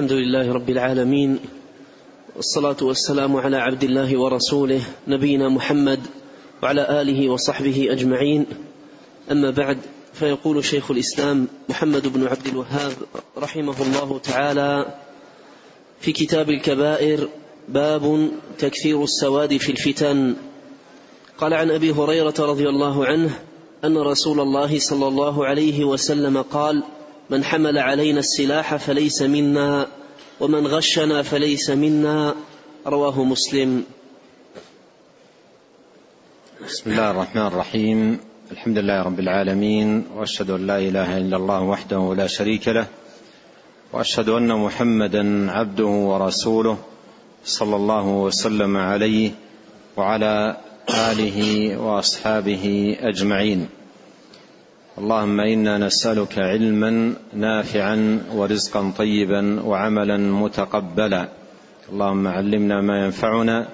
الحمد 0.00 0.12
لله 0.12 0.52
رب 0.52 0.70
العالمين 0.70 1.38
والصلاة 2.36 2.76
والسلام 2.82 3.36
على 3.36 3.56
عبد 3.56 3.84
الله 3.84 4.20
ورسوله 4.20 4.80
نبينا 5.08 5.48
محمد 5.48 6.00
وعلى 6.62 7.02
آله 7.02 7.28
وصحبه 7.28 7.88
أجمعين. 7.90 8.46
أما 9.30 9.50
بعد 9.50 9.78
فيقول 10.12 10.64
شيخ 10.64 10.90
الإسلام 10.90 11.48
محمد 11.68 12.12
بن 12.12 12.26
عبد 12.26 12.46
الوهاب 12.46 12.92
رحمه 13.38 13.82
الله 13.82 14.18
تعالى 14.18 14.94
في 16.00 16.12
كتاب 16.12 16.50
الكبائر 16.50 17.28
باب 17.68 18.30
تكثير 18.58 19.04
السواد 19.04 19.56
في 19.56 19.72
الفتن. 19.72 20.36
قال 21.38 21.54
عن 21.54 21.70
أبي 21.70 21.92
هريرة 21.92 22.34
رضي 22.38 22.68
الله 22.68 23.06
عنه 23.06 23.38
أن 23.84 23.98
رسول 23.98 24.40
الله 24.40 24.78
صلى 24.78 25.08
الله 25.08 25.46
عليه 25.46 25.84
وسلم 25.84 26.42
قال 26.42 26.82
من 27.30 27.44
حمل 27.44 27.78
علينا 27.78 28.20
السلاح 28.20 28.76
فليس 28.76 29.22
منا 29.22 29.86
ومن 30.40 30.66
غشنا 30.66 31.22
فليس 31.22 31.70
منا. 31.70 32.34
رواه 32.86 33.24
مسلم. 33.24 33.84
بسم 36.66 36.90
الله 36.90 37.10
الرحمن 37.10 37.46
الرحيم. 37.46 38.18
الحمد 38.50 38.78
لله 38.78 39.02
رب 39.02 39.20
العالمين 39.20 40.04
وأشهد 40.16 40.50
أن 40.50 40.66
لا 40.66 40.78
إله 40.78 41.18
إلا 41.18 41.36
الله 41.36 41.62
وحده 41.62 42.14
لا 42.14 42.26
شريك 42.26 42.68
له 42.68 42.86
وأشهد 43.92 44.28
أن 44.28 44.48
محمدا 44.48 45.50
عبده 45.50 45.86
ورسوله 45.86 46.78
صلى 47.44 47.76
الله 47.76 48.06
وسلم 48.06 48.76
عليه 48.76 49.30
وعلى 49.96 50.56
آله 50.90 51.38
وأصحابه 51.78 52.96
أجمعين. 53.00 53.79
اللهم 54.98 55.40
إنا 55.40 55.78
نسألك 55.78 56.38
علما 56.38 57.14
نافعا 57.34 58.22
ورزقا 58.32 58.92
طيبا 58.98 59.62
وعملا 59.62 60.16
متقبلا. 60.16 61.28
اللهم 61.92 62.26
علمنا 62.26 62.80
ما 62.80 63.04
ينفعنا 63.04 63.68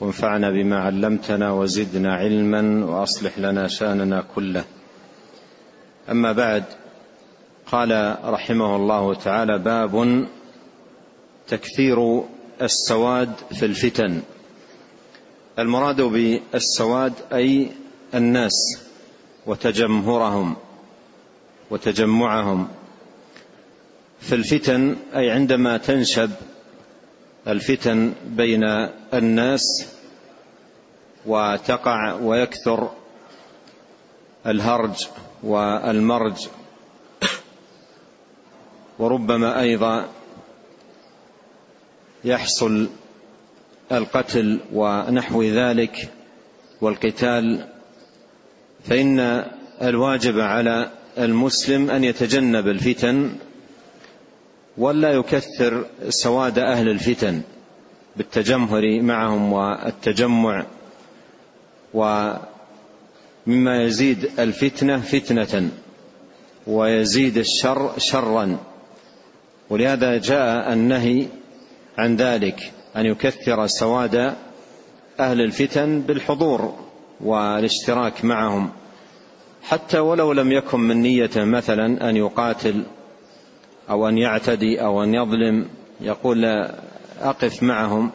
وانفعنا 0.00 0.50
بما 0.50 0.76
علمتنا 0.76 1.52
وزدنا 1.52 2.14
علما 2.14 2.84
وأصلح 2.84 3.38
لنا 3.38 3.68
شأننا 3.68 4.24
كله. 4.34 4.64
أما 6.10 6.32
بعد 6.32 6.64
قال 7.66 8.16
رحمه 8.24 8.76
الله 8.76 9.14
تعالى 9.14 9.58
باب 9.58 10.26
تكثير 11.48 12.22
السواد 12.62 13.32
في 13.52 13.66
الفتن. 13.66 14.20
المراد 15.58 16.00
بالسواد 16.02 17.12
أي 17.32 17.68
الناس. 18.14 18.85
وتجمهرهم 19.46 20.56
وتجمعهم. 21.70 22.68
في 24.20 24.34
الفتن 24.34 24.96
أي 25.16 25.30
عندما 25.30 25.76
تنشب 25.76 26.30
الفتن 27.48 28.12
بين 28.26 28.64
الناس 29.14 29.62
وتقع 31.26 32.14
ويكثر 32.14 32.90
الهرج 34.46 35.06
والمرج 35.42 36.48
وربما 38.98 39.60
أيضا 39.60 40.08
يحصل 42.24 42.88
القتل 43.92 44.60
ونحو 44.72 45.42
ذلك 45.42 46.12
والقتال 46.80 47.75
فإن 48.88 49.44
الواجب 49.82 50.40
على 50.40 50.90
المسلم 51.18 51.90
أن 51.90 52.04
يتجنب 52.04 52.68
الفتن 52.68 53.32
ولا 54.78 55.10
يكثر 55.12 55.86
سواد 56.08 56.58
أهل 56.58 56.88
الفتن 56.88 57.42
بالتجمهر 58.16 59.00
معهم 59.02 59.52
والتجمع 59.52 60.66
ومما 61.94 63.82
يزيد 63.82 64.30
الفتنة 64.38 65.00
فتنة 65.00 65.70
ويزيد 66.66 67.38
الشر 67.38 67.92
شرا 67.98 68.58
ولهذا 69.70 70.18
جاء 70.18 70.72
النهي 70.72 71.26
عن 71.98 72.16
ذلك 72.16 72.72
أن 72.96 73.06
يكثر 73.06 73.66
سواد 73.66 74.34
أهل 75.20 75.40
الفتن 75.40 76.00
بالحضور 76.00 76.85
والاشتراك 77.20 78.24
معهم. 78.24 78.70
حتى 79.62 79.98
ولو 79.98 80.32
لم 80.32 80.52
يكن 80.52 80.80
من 80.80 81.02
نيته 81.02 81.44
مثلا 81.44 82.10
أن 82.10 82.16
يقاتل 82.16 82.82
أو 83.90 84.08
أن 84.08 84.18
يعتدي 84.18 84.80
أو 84.80 85.02
أن 85.02 85.14
يظلم 85.14 85.68
يقول 86.00 86.44
أقف 87.20 87.62
معهم 87.62 88.10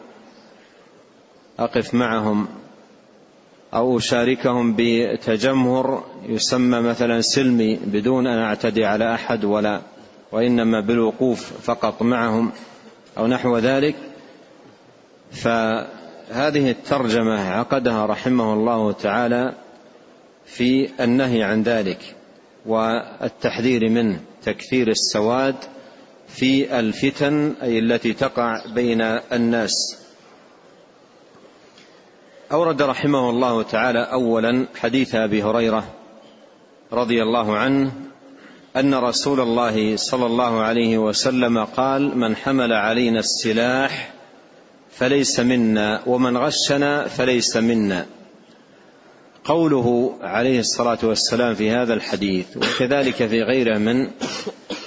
أقف 1.58 1.94
معهم. 1.94 2.48
أو 3.74 3.98
أشاركهم 3.98 4.74
بتجمهر 4.78 6.04
يسمى 6.28 6.80
مثلا 6.80 7.20
سلمي 7.20 7.76
بدون 7.84 8.26
أن 8.26 8.38
أعتدي 8.38 8.84
على 8.84 9.14
أحد 9.14 9.44
ولا 9.44 9.80
وإنما 10.32 10.80
بالوقوف 10.80 11.52
فقط 11.62 12.02
معهم 12.02 12.52
أو 13.18 13.26
نحو 13.26 13.58
ذلك. 13.58 13.94
فهذه 16.32 16.70
الترجمة 16.70 17.50
عقدها 17.50 18.06
رحمه 18.06 18.54
الله 18.54 18.92
تعالى 18.92 19.54
في 20.46 20.88
النهي 21.00 21.42
عن 21.42 21.62
ذلك 21.62 22.16
والتحذير 22.66 23.88
منه 23.90 24.20
تكثير 24.42 24.88
السواد 24.88 25.54
في 26.28 26.78
الفتن 26.78 27.54
أي 27.62 27.78
التي 27.78 28.12
تقع 28.12 28.66
بين 28.74 29.00
الناس. 29.32 29.72
أورد 32.52 32.82
رحمه 32.82 33.30
الله 33.30 33.62
تعالى 33.62 33.98
اولا 33.98 34.66
حديث 34.80 35.14
أبي 35.14 35.42
هريرة 35.42 35.84
رضي 36.92 37.22
الله 37.22 37.56
عنه 37.56 37.92
أن 38.76 38.94
رسول 38.94 39.40
الله 39.40 39.96
صلى 39.96 40.26
الله 40.26 40.60
عليه 40.60 40.98
وسلم 40.98 41.64
قال 41.64 42.18
من 42.18 42.36
حمل 42.36 42.72
علينا 42.72 43.20
السلاح 43.20 44.21
فليس 44.92 45.40
منا 45.40 46.02
ومن 46.06 46.36
غشنا 46.36 47.08
فليس 47.08 47.56
منا. 47.56 48.06
قوله 49.44 50.18
عليه 50.20 50.60
الصلاة 50.60 50.98
والسلام 51.02 51.54
في 51.54 51.70
هذا 51.70 51.94
الحديث 51.94 52.56
وكذلك 52.56 53.14
في 53.14 53.42
غيره 53.42 53.78
من 53.78 54.10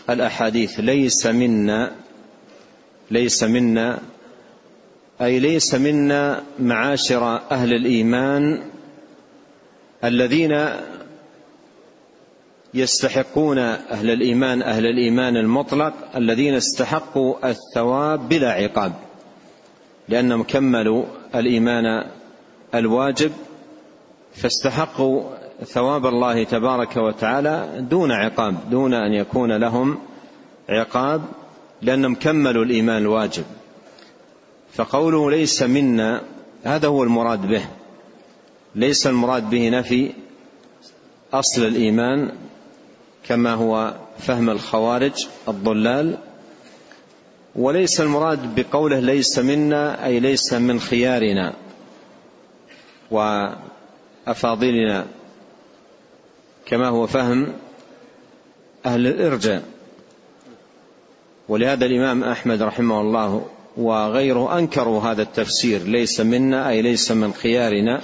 الأحاديث 0.09 0.79
ليس 0.79 1.25
منا 1.25 1.91
ليس 3.11 3.43
منا 3.43 3.99
أي 5.21 5.39
ليس 5.39 5.75
منا 5.75 6.43
معاشر 6.59 7.23
أهل 7.51 7.73
الإيمان 7.73 8.61
الذين 10.03 10.69
يستحقون 12.73 13.57
أهل 13.57 14.11
الإيمان 14.11 14.61
أهل 14.61 14.85
الإيمان 14.85 15.37
المطلق 15.37 15.93
الذين 16.15 16.53
استحقوا 16.53 17.49
الثواب 17.49 18.29
بلا 18.29 18.51
عقاب. 18.51 18.93
لانهم 20.09 20.43
كملوا 20.43 21.05
الإيمان 21.35 22.03
الواجب 22.75 23.31
فاستحقوا 24.33 25.23
ثواب 25.63 26.05
الله 26.05 26.43
تبارك 26.43 26.97
وتعالى 26.97 27.85
دون 27.89 28.11
عقاب 28.11 28.69
دون 28.69 28.93
أن 28.93 29.13
يكون 29.13 29.51
لهم 29.51 29.97
عقاب 30.69 31.21
لانهم 31.81 32.15
كملوا 32.15 32.65
الإيمان 32.65 33.01
الواجب. 33.01 33.43
فقوله 34.73 35.31
ليس 35.31 35.63
منا 35.63 36.21
هذا 36.63 36.87
هو 36.87 37.03
المراد 37.03 37.47
به. 37.47 37.65
ليس 38.75 39.07
المراد 39.07 39.49
به 39.49 39.69
نفي 39.69 40.11
أصل 41.33 41.65
الإيمان 41.65 42.31
كما 43.23 43.53
هو 43.53 43.93
فهم 44.19 44.49
الخوارج 44.49 45.27
الضلال 45.47 46.17
وليس 47.55 48.01
المراد 48.01 48.55
بقوله 48.55 48.99
ليس 48.99 49.39
منا 49.39 50.05
أي 50.05 50.19
ليس 50.19 50.53
من 50.53 50.79
خيارنا 50.79 51.53
وأفاضلنا. 53.11 55.05
كما 56.65 56.87
هو 56.87 57.07
فهم 57.07 57.53
أهل 58.85 59.07
الإرجاء. 59.07 59.63
ولهذا 61.49 61.85
الإمام 61.85 62.23
أحمد 62.23 62.61
رحمه 62.61 63.01
الله 63.01 63.47
وغيره 63.77 64.57
أنكروا 64.59 65.01
هذا 65.01 65.21
التفسير 65.21 65.83
ليس 65.83 66.21
منا 66.21 66.69
أي 66.69 66.81
ليس 66.81 67.11
من 67.11 67.33
خيارنا. 67.33 68.01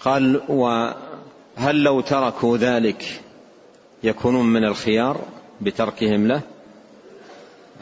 قال 0.00 0.42
وهل 0.48 1.82
لو 1.82 2.00
تركوا 2.00 2.56
ذلك 2.56 3.20
يكونون 4.02 4.46
من 4.46 4.64
الخيار 4.64 5.20
بتركهم 5.60 6.26
له؟ 6.26 6.40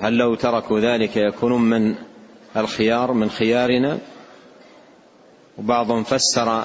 هل 0.00 0.16
لو 0.16 0.34
تركوا 0.34 0.80
ذلك 0.80 1.16
يكونون 1.16 1.62
من 1.62 1.94
الخيار 2.56 3.12
من 3.12 3.30
خيارنا؟ 3.30 3.98
وبعضهم 5.58 6.04
فسر 6.04 6.64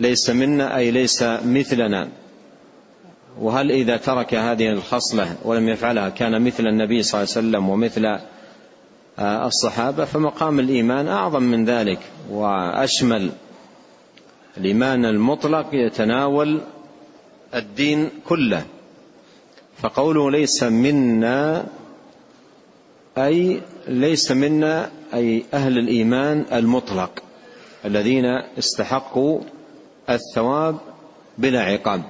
ليس 0.00 0.30
منا 0.30 0.76
أي 0.76 0.90
ليس 0.90 1.22
مثلنا. 1.22 2.08
وهل 3.40 3.70
إذا 3.70 3.96
ترك 3.96 4.34
هذه 4.34 4.68
الخصلة 4.68 5.36
ولم 5.44 5.68
يفعلها 5.68 6.08
كان 6.08 6.42
مثل 6.42 6.66
النبي 6.66 7.02
صلى 7.02 7.22
الله 7.22 7.32
عليه 7.36 7.46
وسلم 7.48 7.68
ومثل 7.68 8.18
الصحابة 9.18 10.04
فمقام 10.04 10.60
الإيمان 10.60 11.08
أعظم 11.08 11.42
من 11.42 11.64
ذلك. 11.64 11.98
وأشمل 12.30 13.30
الإيمان 14.56 15.04
المطلق 15.04 15.66
يتناول 15.72 16.60
الدين 17.54 18.10
كله. 18.28 18.64
فقوله 19.82 20.30
ليس 20.30 20.62
منا 20.62 21.66
أي 23.18 23.60
ليس 23.88 24.32
منا 24.32 24.90
أي 25.14 25.44
أهل 25.54 25.78
الإيمان 25.78 26.44
المطلق 26.52 27.22
الذين 27.84 28.24
استحقوا 28.58 29.40
الثواب 30.10 30.78
بلا 31.38 31.60
عقاب. 31.60 32.02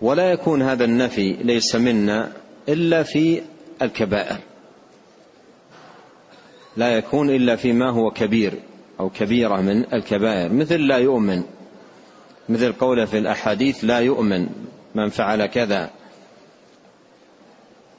ولا 0.00 0.32
يكون 0.32 0.62
هذا 0.62 0.84
النفي 0.84 1.32
ليس 1.32 1.76
منا 1.76 2.32
إلا 2.68 3.02
في 3.02 3.42
الكبائر. 3.82 4.38
لا 6.76 6.96
يكون 6.96 7.30
إلا 7.30 7.56
فيما 7.56 7.90
هو 7.90 8.10
كبير 8.10 8.52
أو 9.00 9.10
كبيرة 9.10 9.60
من 9.60 9.94
الكبائر 9.94 10.52
مثل 10.52 10.80
لا 10.80 10.96
يؤمن 10.96 11.42
مثل 12.48 12.72
قوله 12.72 13.04
في 13.04 13.18
الأحاديث 13.18 13.84
لا 13.84 13.98
يؤمن 13.98 14.46
من 14.94 15.08
فعل 15.08 15.46
كذا. 15.46 15.90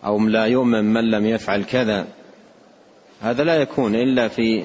أو 0.05 0.19
لا 0.19 0.45
يؤمن 0.45 0.93
من 0.93 1.11
لم 1.11 1.25
يفعل 1.25 1.63
كذا. 1.63 2.07
هذا 3.21 3.43
لا 3.43 3.55
يكون 3.55 3.95
إلا 3.95 4.27
في 4.27 4.63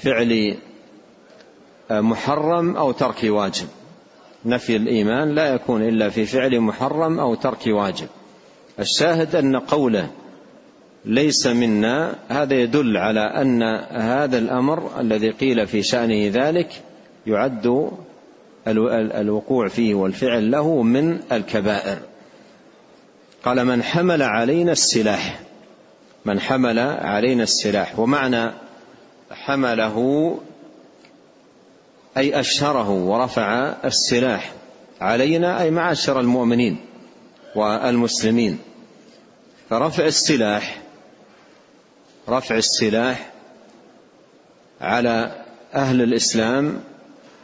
فعل 0.00 0.56
محرم 1.90 2.76
أو 2.76 2.92
ترك 2.92 3.24
واجب. 3.24 3.66
نفي 4.44 4.76
الإيمان 4.76 5.34
لا 5.34 5.54
يكون 5.54 5.82
إلا 5.82 6.08
في 6.08 6.26
فعل 6.26 6.60
محرم 6.60 7.20
أو 7.20 7.34
ترك 7.34 7.66
واجب. 7.66 8.08
الشاهد 8.78 9.36
أن 9.36 9.56
قوله 9.56 10.10
ليس 11.04 11.46
منا 11.46 12.14
هذا 12.28 12.54
يدل 12.54 12.96
على 12.96 13.20
أن 13.20 13.62
هذا 13.90 14.38
الأمر 14.38 15.00
الذي 15.00 15.30
قيل 15.30 15.66
في 15.66 15.82
شأنه 15.82 16.30
ذلك 16.34 16.82
يعد 17.26 17.90
الوقوع 19.16 19.68
فيه 19.68 19.94
والفعل 19.94 20.50
له 20.50 20.82
من 20.82 21.18
الكبائر. 21.32 21.98
قال 23.46 23.64
من 23.64 23.82
حمل 23.82 24.22
علينا 24.22 24.72
السلاح. 24.72 25.40
من 26.24 26.40
حمل 26.40 26.78
علينا 26.78 27.42
السلاح. 27.42 27.98
ومعنى 27.98 28.50
حمله 29.30 30.38
أي 32.16 32.40
أشهره 32.40 32.90
ورفع 32.90 33.74
السلاح 33.84 34.52
علينا 35.00 35.62
أي 35.62 35.70
معاشر 35.70 36.20
المؤمنين 36.20 36.78
والمسلمين. 37.54 38.58
فرفع 39.70 40.04
السلاح 40.04 40.82
رفع 42.28 42.56
السلاح 42.56 43.30
على 44.80 45.44
أهل 45.74 46.02
الإسلام 46.02 46.80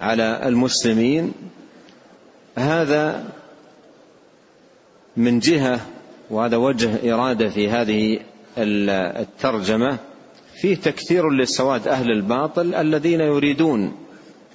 على 0.01 0.41
المسلمين. 0.45 1.33
هذا 2.59 3.25
من 5.17 5.39
جهة 5.39 5.81
وهذا 6.31 6.57
وجه 6.57 7.15
إرادة 7.15 7.49
في 7.49 7.71
هذه 7.71 8.19
الترجمة 8.59 9.99
فيه 10.61 10.77
تكثير 10.77 11.31
لسواد 11.31 11.89
أهل 11.89 12.11
الباطل 12.11 12.75
الذين 12.75 13.21
يريدون 13.21 13.93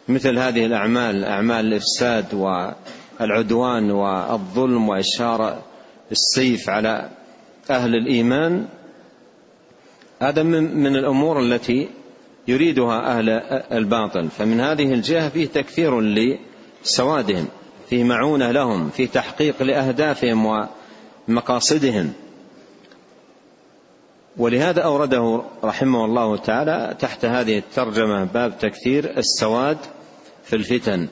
مثل 0.08 0.38
هذه 0.40 0.66
الأعمال 0.66 1.24
أعمال 1.26 1.66
الإفساد 1.66 2.34
والعدوان 2.34 3.92
والظلم 3.92 4.90
وإشهار 4.90 5.62
السيف 6.12 6.70
على 6.70 7.10
أهل 7.70 7.96
الإيمان. 7.96 8.66
هذا 10.22 10.44
من 10.44 10.96
الأمور 10.96 11.40
التي 11.40 11.90
يريدها 12.48 13.18
أهل 13.18 13.30
الباطل. 13.72 14.30
فمن 14.30 14.60
هذه 14.60 14.94
الجهة 14.94 15.30
فيه 15.30 15.46
تكثير 15.46 16.02
لسوادهم. 16.02 17.48
فيه 17.90 18.04
معونة 18.04 18.52
لهم 18.52 18.90
في 18.90 19.08
تحقيق 19.08 19.64
لأهدافهم 19.64 20.68
ومقاصدهم. 21.28 22.14
ولهذا 24.38 24.82
أورده 24.82 25.42
رحمه 25.64 26.06
الله 26.06 26.38
تعالى 26.38 26.96
تحت 27.00 27.26
هذه 27.26 27.58
الترجمة 27.58 28.24
باب 28.24 28.58
تكثير 28.60 29.18
السواد 29.18 29.78
في 30.46 30.56
الفتن. 30.56 31.08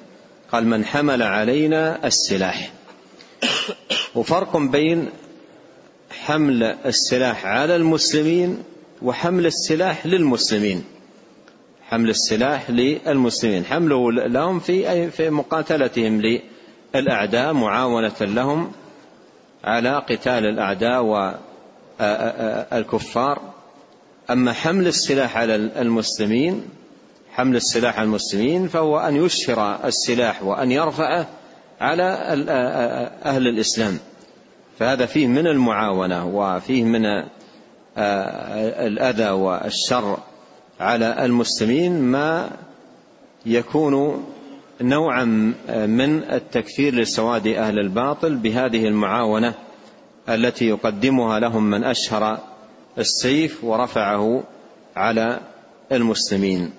قال 0.52 0.68
من 0.68 0.86
حمل 0.86 1.24
علينا 1.24 2.08
السلاح. 2.08 2.72
وفرق 4.16 4.58
بين 4.58 5.10
حمل 6.12 6.64
السلاح 6.64 7.46
على 7.46 7.76
المسلمين 7.76 8.64
وحمل 9.02 9.46
السلاح 9.46 10.06
للمسلمين. 10.06 10.84
حمل 11.90 12.10
السلاح 12.10 12.70
للمسلمين. 12.70 13.66
حمله 13.66 14.12
لهم 14.12 14.60
في 14.60 15.12
في 15.12 15.30
مقاتلتهم 15.30 16.22
للأعداء 16.96 17.54
معاونة 17.54 18.22
لهم 18.22 18.72
على 19.64 19.98
قتال 20.10 20.46
الأعداء 20.46 21.04
والكفار 22.72 23.42
أما 24.30 24.54
حمل 24.54 24.88
السلاح 24.88 25.38
على 25.38 25.56
المسلمين 25.56 26.64
حمل 27.32 27.56
السلاح 27.56 28.00
على 28.00 28.06
المسلمين 28.06 28.68
فهو 28.68 29.00
أن 29.00 29.16
يشهر 29.16 29.86
السلاح 29.86 30.44
وأن 30.44 30.72
يرفعه 30.72 31.28
على 31.82 32.04
أهل 33.26 33.48
الإسلام. 33.48 34.00
فهذا 34.80 35.06
فيه 35.06 35.28
من 35.28 35.48
المعاونة 35.48 36.28
وفيه 36.28 36.84
من 36.84 37.02
الأذى 38.88 39.30
والشر 39.30 40.18
على 40.80 41.26
المسلمين 41.26 42.02
ما 42.02 42.50
يكون 43.46 44.26
نوعا 44.82 45.26
من 45.70 46.24
التكثير 46.24 46.96
لسواد 46.96 47.48
أهل 47.48 47.80
الباطل 47.80 48.36
بهذه 48.36 48.88
المعاونة 48.88 49.54
التي 50.30 50.66
يقدمها 50.66 51.40
لهم 51.40 51.64
من 51.64 51.84
أشهر 51.84 52.40
السيف 52.98 53.64
ورفعه 53.64 54.44
على 54.96 55.40
المسلمين. 55.92 56.72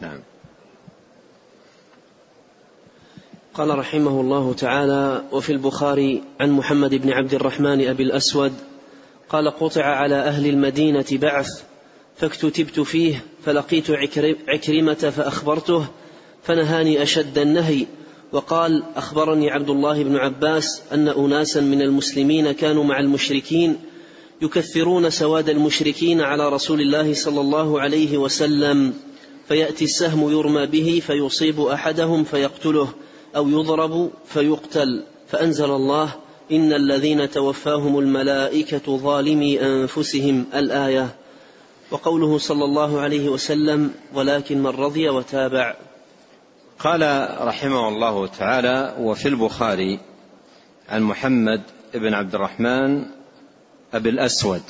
نعم. 0.00 0.18
قال 3.54 3.78
رحمه 3.78 4.20
الله 4.20 4.54
تعالى 4.54 5.22
وفي 5.32 5.52
البخاري 5.52 6.22
عن 6.40 6.50
محمد 6.50 6.94
بن 6.94 7.12
عبد 7.12 7.34
الرحمن 7.34 7.88
أبي 7.88 8.02
الأسود 8.02 8.52
قال 9.28 9.50
قطع 9.50 9.84
على 9.84 10.14
أهل 10.14 10.46
المدينة 10.46 11.06
بعث 11.12 11.48
فاكتتبت 12.16 12.80
فيه 12.80 13.24
فلقيت 13.44 13.90
عكرمة 14.48 14.94
فأخبرته 14.94 15.86
فنهاني 16.42 17.02
أشد 17.02 17.38
النهي 17.38 17.86
وقال 18.32 18.82
أخبرني 18.96 19.50
عبد 19.50 19.70
الله 19.70 20.02
بن 20.02 20.16
عباس 20.16 20.82
أن 20.92 21.08
أناسا 21.08 21.60
من 21.60 21.82
المسلمين 21.82 22.52
كانوا 22.52 22.84
مع 22.84 23.00
المشركين 23.00 23.76
يكثرون 24.42 25.10
سواد 25.10 25.48
المشركين 25.48 26.20
على 26.20 26.48
رسول 26.48 26.80
الله 26.80 27.14
صلى 27.14 27.40
الله 27.40 27.80
عليه 27.80 28.18
وسلم 28.18 28.94
فيأتي 29.48 29.84
السهم 29.84 30.30
يرمى 30.30 30.66
به 30.66 31.02
فيصيب 31.06 31.60
أحدهم 31.60 32.24
فيقتله 32.24 32.88
أو 33.36 33.48
يضرب 33.48 34.10
فيقتل 34.26 35.02
فأنزل 35.28 35.70
الله 35.70 36.14
إن 36.52 36.72
الذين 36.72 37.30
توفاهم 37.30 37.98
الملائكة 37.98 38.96
ظالمي 38.96 39.60
أنفسهم 39.60 40.44
الآية. 40.54 41.16
وقوله 41.90 42.38
صلى 42.38 42.64
الله 42.64 43.00
عليه 43.00 43.28
وسلم 43.28 43.94
ولكن 44.14 44.58
من 44.58 44.70
رضي 44.70 45.08
وتابع. 45.08 45.74
قال 46.78 47.28
رحمه 47.40 47.88
الله 47.88 48.26
تعالى 48.26 48.96
وفي 49.00 49.28
البخاري 49.28 49.98
عن 50.88 51.02
محمد 51.02 51.62
بن 51.94 52.14
عبد 52.14 52.34
الرحمن 52.34 53.04
أبي 53.94 54.08
الأسود 54.08 54.62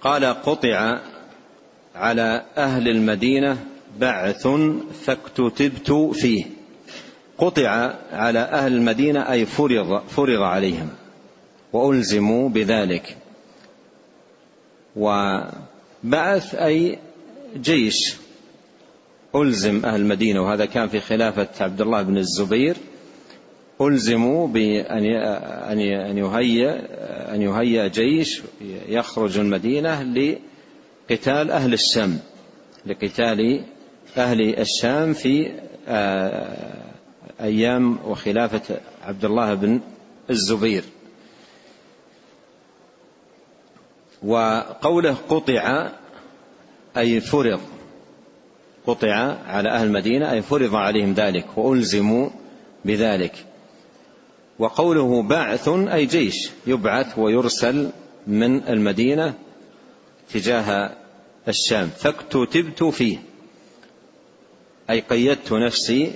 قال 0.00 0.24
قطع 0.24 1.00
على 1.94 2.44
أهل 2.56 2.88
المدينة 2.88 3.66
بعث 3.98 4.48
فاكتتبت 5.04 5.92
فيه. 6.14 6.44
قطع 7.38 7.94
على 8.12 8.38
أهل 8.38 8.72
المدينة 8.72 9.32
أي 9.32 9.46
فرض 9.46 10.02
فرض 10.08 10.42
عليهم 10.42 10.88
وألزموا 11.72 12.48
بذلك. 12.48 13.16
وبعث 16.04 16.54
أي 16.54 16.98
جيش 17.56 18.16
ألزم 19.36 19.84
أهل 19.84 20.00
المدينة 20.00 20.42
وهذا 20.42 20.64
كان 20.64 20.88
في 20.88 21.00
خلافة 21.00 21.64
عبد 21.64 21.80
الله 21.80 22.02
بن 22.02 22.16
الزبير 22.16 22.76
ألزموا 23.80 24.48
بأن 24.48 25.06
أن 26.10 26.18
يهيأ 26.18 26.80
أن 27.34 27.42
يهيأ 27.42 27.88
جيش 27.88 28.42
يخرج 28.88 29.38
المدينة 29.38 30.02
لقتال 30.02 31.50
أهل 31.50 31.72
الشام 31.72 32.18
لقتال 32.86 33.64
أهل 34.16 34.58
الشام 34.58 35.12
في 35.12 35.50
أيام 37.40 37.98
وخلافة 38.06 38.80
عبد 39.02 39.24
الله 39.24 39.54
بن 39.54 39.80
الزبير. 40.30 40.84
وقوله 44.24 45.16
قطع 45.28 45.90
أي 46.96 47.20
فرض 47.20 47.60
قطع 48.86 49.14
على 49.46 49.68
أهل 49.68 49.86
المدينة 49.86 50.32
أي 50.32 50.42
فرض 50.42 50.74
عليهم 50.74 51.14
ذلك 51.14 51.58
وألزموا 51.58 52.30
بذلك. 52.84 53.46
وقوله 54.58 55.22
بعث 55.22 55.68
أي 55.68 56.06
جيش 56.06 56.50
يبعث 56.66 57.18
ويرسل 57.18 57.90
من 58.26 58.68
المدينة 58.68 59.34
تجاه 60.32 60.96
الشام. 61.48 61.88
فاكتتبت 61.88 62.84
فيه 62.84 63.18
أي 64.90 65.00
قيدت 65.00 65.52
نفسي 65.52 66.12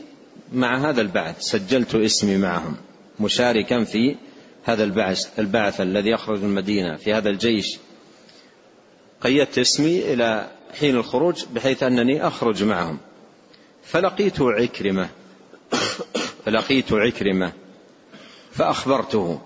مع 0.52 0.88
هذا 0.90 1.00
البعث 1.00 1.40
سجلت 1.40 1.94
اسمي 1.94 2.36
معهم 2.36 2.76
مشاركا 3.20 3.84
في 3.84 4.16
هذا 4.64 4.84
البعث 4.84 5.38
البعث 5.38 5.80
الذي 5.80 6.10
يخرج 6.10 6.38
من 6.38 6.44
المدينة 6.44 6.96
في 6.96 7.14
هذا 7.14 7.30
الجيش. 7.30 7.78
قيدت 9.26 9.59
اسمي 9.59 10.12
إلى 10.12 10.50
حين 10.80 10.97
الخروج 10.97 11.45
بحيث 11.54 11.83
أنني 11.83 12.26
أخرج 12.26 12.64
معهم. 12.64 12.99
فلقيت 13.85 14.40
عكرمة. 14.40 15.09
فلقيت 16.45 16.92
عكرمة. 16.92 17.52
فأخبرته. 18.52 19.40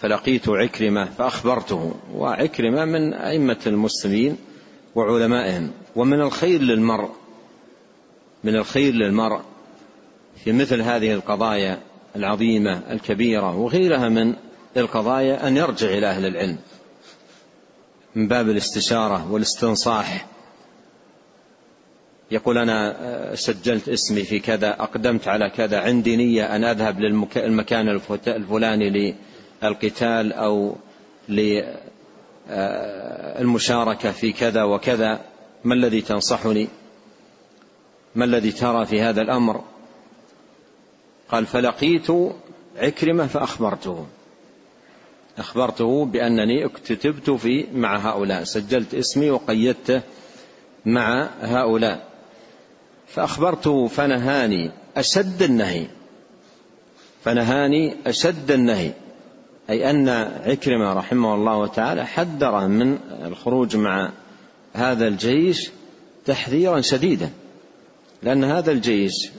فلقيت 0.00 0.48
عكرمة. 0.48 1.04
فأخبرته. 1.04 1.94
وعكرمة 2.14 2.84
من 2.84 3.14
أئمة 3.14 3.58
المسلمين 3.66 4.36
وعلمائهم. 4.94 5.70
ومن 5.96 6.20
الخير 6.20 6.62
للمرء. 6.62 7.10
من 8.44 8.56
الخير 8.56 8.94
للمرء. 8.94 9.40
في 10.44 10.52
مثل 10.52 10.82
هذه 10.82 11.12
القضايا 11.14 11.78
العظيمة 12.16 12.82
الكبيرة 12.90 13.56
وغيرها 13.56 14.08
من 14.08 14.34
القضايا 14.76 15.48
أن 15.48 15.56
يرجع 15.56 15.88
إلى 15.88 16.06
أهل 16.06 16.26
العلم. 16.26 16.58
من 18.16 18.28
باب 18.28 18.50
الاستشارة 18.50 19.32
والاستنصاح. 19.32 20.26
يقول 22.30 22.58
أنا 22.58 23.34
سجلت 23.34 23.88
اسمي 23.88 24.22
في 24.22 24.38
كذا 24.38 24.70
أقدمت 24.70 25.28
على 25.28 25.50
كذا 25.50 25.80
عندي 25.80 26.16
نية 26.16 26.56
أن 26.56 26.64
أذهب 26.64 27.00
للمكان 27.00 28.00
الفلاني 28.26 29.14
للقتال 29.62 30.32
أو 30.32 30.76
للمشاركة 33.38 34.12
في 34.12 34.32
كذا 34.32 34.62
وكذا. 34.62 35.20
ما 35.64 35.74
الذي 35.74 36.00
تنصحني؟ 36.00 36.68
ما 38.14 38.24
الذي 38.24 38.52
ترى 38.52 38.86
في 38.86 39.02
هذا 39.02 39.20
الأمر؟ 39.20 39.64
قال 41.28 41.46
فلقيت 41.46 42.06
عكرمة 42.76 43.26
فأخبرته. 43.26 44.06
أخبرته 45.38 46.04
بأنني 46.04 46.64
اكتتبت 46.64 47.30
في 47.30 47.66
مع 47.74 47.96
هؤلاء 47.96 48.44
سجلت 48.44 48.94
اسمي 48.94 49.30
وقيدته 49.30 50.02
مع 50.86 51.28
هؤلاء. 51.40 52.06
فأخبرته 53.08 53.86
فنهاني 53.86 54.70
أشد 54.96 55.42
النهي. 55.42 55.86
فنهاني 57.24 57.94
أشد 58.06 58.50
النهي. 58.50 58.92
أي 59.70 59.90
أن 59.90 60.08
عكرمة 60.46 60.92
رحمه 60.92 61.34
الله 61.34 61.66
تعالى 61.66 62.06
حذر 62.06 62.68
من 62.68 62.98
الخروج 63.26 63.76
مع 63.76 64.12
هذا 64.74 65.08
الجيش 65.08 65.70
تحذيرا 66.24 66.80
شديدا 66.80 67.30
لأن 68.22 68.44
هذا 68.44 68.72
الجيش 68.72 69.30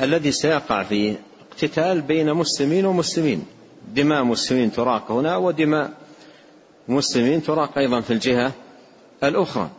الذي 0.00 0.32
سيقع 0.32 0.82
فيه 0.82 1.20
اقتتال 1.50 2.00
بين 2.00 2.34
مسلمين 2.34 2.86
ومسلمين. 2.86 3.44
دماء 3.88 4.24
مسلمين 4.24 4.72
تراق 4.72 5.12
هنا 5.12 5.36
ودماء 5.36 5.92
مسلمين 6.88 7.42
تراق 7.42 7.78
أيضا 7.78 8.00
في 8.00 8.12
الجهة 8.12 8.52
الأخرى. 9.24 9.70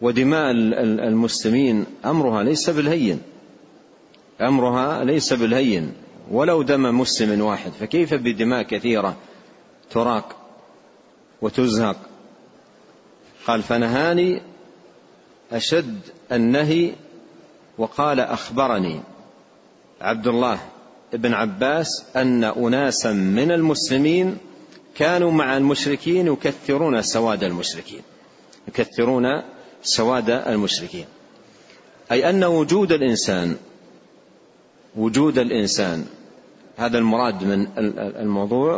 ودماء 0.00 0.50
المسلمين 0.50 1.86
أمرها 2.04 2.42
ليس 2.42 2.70
بالهين. 2.70 3.22
أمرها 4.40 5.04
ليس 5.04 5.32
بالهين. 5.32 5.92
ولو 6.30 6.62
دم 6.62 7.00
مسلم 7.00 7.40
واحد 7.40 7.72
فكيف 7.72 8.14
بدماء 8.14 8.62
كثيرة 8.62 9.16
تراق 9.90 10.36
وتزهق؟ 11.42 11.96
قال 13.46 13.62
فنهاني 13.62 14.42
أشد 15.52 16.00
النهي 16.32 16.92
وقال 17.78 18.20
أخبرني 18.20 19.00
عبد 20.00 20.26
الله 20.26 20.58
بن 21.12 21.34
عباس 21.34 22.04
أن 22.16 22.44
أناسا 22.44 23.12
من 23.12 23.52
المسلمين 23.52 24.38
كانوا 24.94 25.30
مع 25.32 25.56
المشركين 25.56 26.26
يكثرون 26.26 27.02
سواد 27.02 27.44
المشركين 27.44 28.02
يكثرون 28.68 29.42
سواد 29.82 30.30
المشركين. 30.30 31.06
أي 32.12 32.30
أن 32.30 32.44
وجود 32.44 32.92
الإنسان 32.92 33.56
وجود 34.96 35.38
الإنسان 35.38 36.06
هذا 36.76 36.98
المراد 36.98 37.44
من 37.44 37.66
الموضوع 37.98 38.76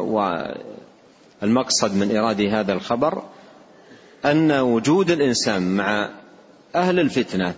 والمقصد 1.43 1.95
من 1.95 2.17
إرادة 2.17 2.61
هذا 2.61 2.73
الخبر 2.73 3.23
أن 4.25 4.53
وجود 4.53 5.11
الإنسان 5.11 5.77
مع 5.77 6.11
أهل 6.75 7.01
الفتنة 7.01 7.55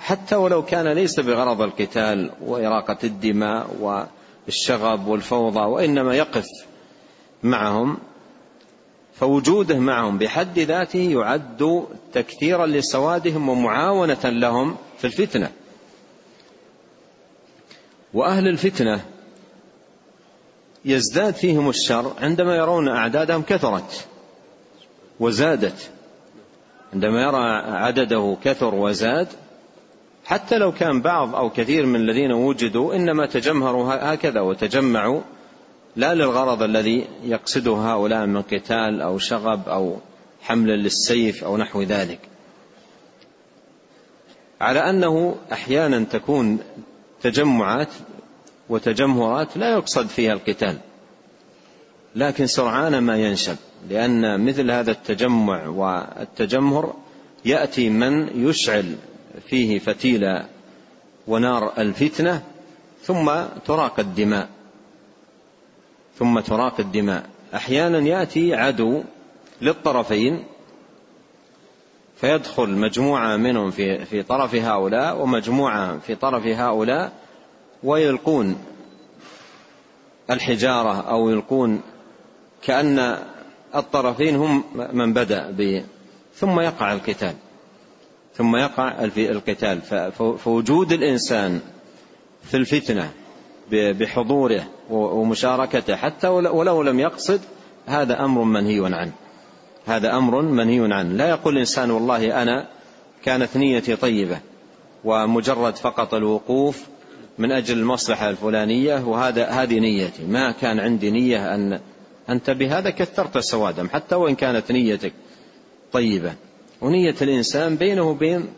حتى 0.00 0.36
ولو 0.36 0.64
كان 0.64 0.88
ليس 0.88 1.20
بغرض 1.20 1.62
القتال 1.62 2.30
وإراقة 2.40 2.98
الدماء 3.04 3.76
والشغب 4.46 5.06
والفوضى 5.06 5.60
وإنما 5.60 6.14
يقف 6.14 6.46
معهم 7.42 7.98
فوجوده 9.14 9.78
معهم 9.78 10.18
بحد 10.18 10.58
ذاته 10.58 10.98
يعد 10.98 11.86
تكثيرا 12.12 12.66
لسوادهم 12.66 13.48
ومعاونة 13.48 14.24
لهم 14.24 14.76
في 14.98 15.06
الفتنة. 15.06 15.50
وأهل 18.14 18.48
الفتنة 18.48 19.04
يزداد 20.84 21.34
فيهم 21.34 21.68
الشر 21.68 22.12
عندما 22.18 22.56
يرون 22.56 22.88
أعدادهم 22.88 23.42
كثرت 23.42 24.06
وزادت. 25.20 25.90
عندما 26.92 27.22
يرى 27.22 27.44
عدده 27.76 28.36
كثر 28.44 28.74
وزاد 28.74 29.28
حتى 30.30 30.58
لو 30.58 30.72
كان 30.72 31.00
بعض 31.00 31.34
أو 31.34 31.50
كثير 31.50 31.86
من 31.86 31.96
الذين 31.96 32.32
وجدوا 32.32 32.94
إنما 32.94 33.26
تجمهروا 33.26 33.94
هكذا 34.14 34.40
وتجمعوا 34.40 35.20
لا 35.96 36.14
للغرض 36.14 36.62
الذي 36.62 37.06
يقصده 37.24 37.72
هؤلاء 37.72 38.26
من 38.26 38.42
قتال 38.42 39.02
أو 39.02 39.18
شغب 39.18 39.68
أو 39.68 39.96
حمل 40.42 40.68
للسيف 40.68 41.44
أو 41.44 41.56
نحو 41.56 41.82
ذلك. 41.82 42.18
على 44.60 44.90
أنه 44.90 45.36
أحيانا 45.52 46.04
تكون 46.04 46.58
تجمعات 47.22 47.88
وتجمهرات 48.68 49.56
لا 49.56 49.72
يقصد 49.72 50.06
فيها 50.06 50.32
القتال 50.32 50.76
لكن 52.16 52.46
سرعان 52.46 52.98
ما 52.98 53.16
ينشب 53.16 53.56
لأن 53.88 54.46
مثل 54.46 54.70
هذا 54.70 54.90
التجمع 54.90 55.66
والتجمهر 55.66 56.94
يأتي 57.44 57.88
من 57.88 58.46
يشعل 58.48 58.96
فيه 59.48 59.78
فتيل 59.78 60.42
ونار 61.26 61.72
الفتنة 61.78 62.42
ثم 63.02 63.32
تراق 63.66 64.00
الدماء 64.00 64.48
ثم 66.18 66.40
تراق 66.40 66.80
الدماء. 66.80 67.26
أحيانا 67.54 67.98
يأتي 67.98 68.54
عدو 68.54 69.02
للطرفين 69.62 70.44
فيدخل 72.16 72.70
مجموعة 72.70 73.36
منهم 73.36 73.70
في 73.70 74.04
في 74.04 74.22
طرف 74.22 74.54
هؤلاء 74.54 75.22
ومجموعة 75.22 75.98
في 75.98 76.14
طرف 76.14 76.46
هؤلاء 76.46 77.12
ويلقون 77.82 78.58
الحجارة 80.30 81.00
أو 81.00 81.30
يلقون 81.30 81.80
كأن 82.62 83.18
الطرفين 83.74 84.36
هم 84.36 84.64
من 84.92 85.12
بدأ 85.12 85.50
به 85.50 85.84
ثم 86.34 86.60
يقع 86.60 86.92
القتال. 86.92 87.34
ثم 88.34 88.56
يقع 88.56 89.04
القتال. 89.16 89.80
فوجود 90.38 90.92
الإنسان 90.92 91.60
في 92.42 92.56
الفتنة 92.56 93.10
بحضوره 93.72 94.66
ومشاركته 94.90 95.96
حتى 95.96 96.28
ولو 96.28 96.82
لم 96.82 97.00
يقصد 97.00 97.40
هذا 97.86 98.24
أمر 98.24 98.42
منهي 98.42 98.94
عنه. 98.94 99.12
هذا 99.86 100.16
أمر 100.16 100.42
منهي 100.42 100.94
عنه. 100.94 101.16
لا 101.16 101.28
يقول 101.28 101.54
الإنسان 101.54 101.90
والله 101.90 102.42
أنا 102.42 102.68
كانت 103.24 103.56
نيتي 103.56 103.96
طيبة 103.96 104.38
ومجرد 105.04 105.76
فقط 105.76 106.14
الوقوف 106.14 106.86
من 107.38 107.52
أجل 107.52 107.78
المصلحة 107.78 108.30
الفلانية 108.30 109.04
وهذا 109.06 109.46
هذه 109.46 109.78
نيتي. 109.78 110.24
ما 110.24 110.50
كان 110.50 110.80
عندي 110.80 111.10
نية 111.10 111.54
أن 111.54 111.80
أنت 112.28 112.50
بهذا 112.50 112.90
كثرت 112.90 113.38
سوادم 113.38 113.88
حتى 113.88 114.14
وإن 114.14 114.34
كانت 114.34 114.72
نيتك 114.72 115.12
طيبة. 115.92 116.34
ونية 116.80 117.14
الإنسان 117.22 117.76
بينه 117.76 118.02
وبين 118.02 118.48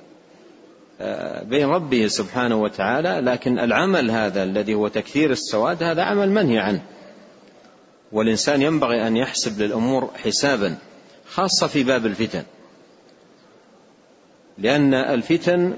بين 1.42 1.68
ربه 1.68 2.06
سبحانه 2.06 2.62
وتعالى 2.62 3.20
لكن 3.30 3.58
العمل 3.58 4.10
هذا 4.10 4.42
الذي 4.42 4.74
هو 4.74 4.88
تكثير 4.88 5.30
السواد 5.30 5.82
هذا 5.82 6.02
عمل 6.02 6.30
منهي 6.30 6.58
عنه. 6.58 6.82
والإنسان 8.12 8.62
ينبغي 8.62 9.06
أن 9.06 9.16
يحسب 9.16 9.60
للأمور 9.60 10.10
حسابا 10.24 10.76
خاصة 11.28 11.66
في 11.66 11.82
باب 11.82 12.06
الفتن. 12.06 12.42
لأن 14.58 14.94
الفتن 14.94 15.74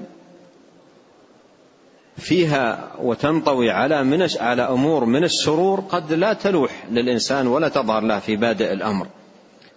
فيها 2.17 2.91
وتنطوي 3.01 3.71
على 3.71 4.03
من 4.03 4.27
على 4.39 4.61
أمور 4.61 5.05
من 5.05 5.23
الشرور 5.23 5.79
قد 5.79 6.13
لا 6.13 6.33
تلوح 6.33 6.85
للإنسان 6.91 7.47
ولا 7.47 7.69
تظهر 7.69 8.01
له 8.01 8.19
في 8.19 8.35
بادئ 8.35 8.73
الأمر. 8.73 9.07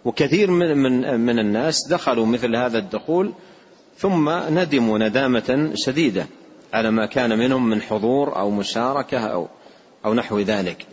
وكثير 0.05 0.51
من 0.51 0.77
من 0.77 1.21
من 1.21 1.39
الناس 1.39 1.89
دخلوا 1.89 2.27
مثل 2.27 2.57
هذا 2.57 2.79
الدخول 2.79 3.33
ثم 3.99 4.31
ندموا 4.31 4.99
ندامة 4.99 5.73
شديدة 5.75 6.27
على 6.73 6.91
ما 6.91 7.07
كان 7.07 7.39
منهم 7.39 7.69
من 7.69 7.83
حضور 7.83 8.37
أو 8.37 8.51
مشاركة 8.51 9.19
أو 9.19 9.49
أو 10.05 10.15
نحو 10.15 10.41
ذلك. 10.41 10.87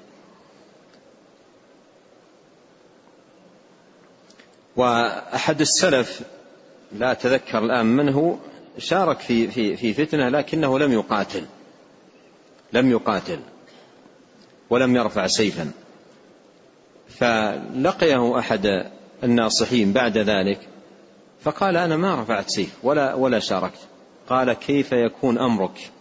وأحد 4.76 5.62
السلف 5.62 6.22
لا 6.92 7.12
أتذكر 7.12 7.58
الآن 7.58 7.86
من 7.86 8.10
هو 8.10 8.36
شارك 8.78 9.20
في 9.20 9.48
في 9.48 9.78
في 9.78 9.94
فتنة 9.94 10.30
لكنه 10.30 10.80
لم 10.80 10.92
يقاتل. 10.92 11.46
لم 12.74 12.92
يقاتل. 12.92 13.40
ولم 14.70 14.96
يرفع 14.96 15.28
سيفا. 15.28 15.72
فلقيه 17.10 18.40
أحد 18.40 18.86
الناصحين 19.24 19.94
بعد 19.94 20.18
ذلك 20.18 20.60
فقال 21.42 21.78
أنا 21.78 21.98
ما 21.98 22.22
رفعت 22.22 22.50
سيف 22.50 22.76
ولا 22.84 23.14
ولا 23.14 23.40
شاركت. 23.40 23.80
قال 24.30 24.54
كيف 24.54 24.92
يكون 24.92 25.38
أمرك 25.38 25.92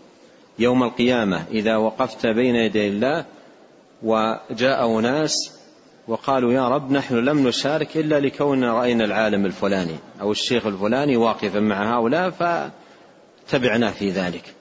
يوم 0.59 0.83
القيامة 0.83 1.45
إذا 1.51 1.77
وقفت 1.77 2.27
بين 2.27 2.55
يدي 2.55 2.89
الله 2.89 3.25
وجاء 4.03 4.99
أناس 4.99 5.53
وقالوا 6.09 6.53
يا 6.53 6.69
رب 6.69 6.93
نحن 6.93 7.15
لم 7.15 7.49
نشارك 7.49 7.97
إلا 7.97 8.21
لكوننا 8.21 8.75
رأينا 8.75 9.05
العالم 9.05 9.47
الفلاني 9.47 9.97
أو 10.21 10.33
الشيخ 10.33 10.67
الفلاني 10.67 11.17
واقفا 11.17 11.61
مع 11.61 11.99
هؤلاء 11.99 12.31
فتبعناه 12.31 13.91
في 13.91 14.11
ذلك. 14.11 14.55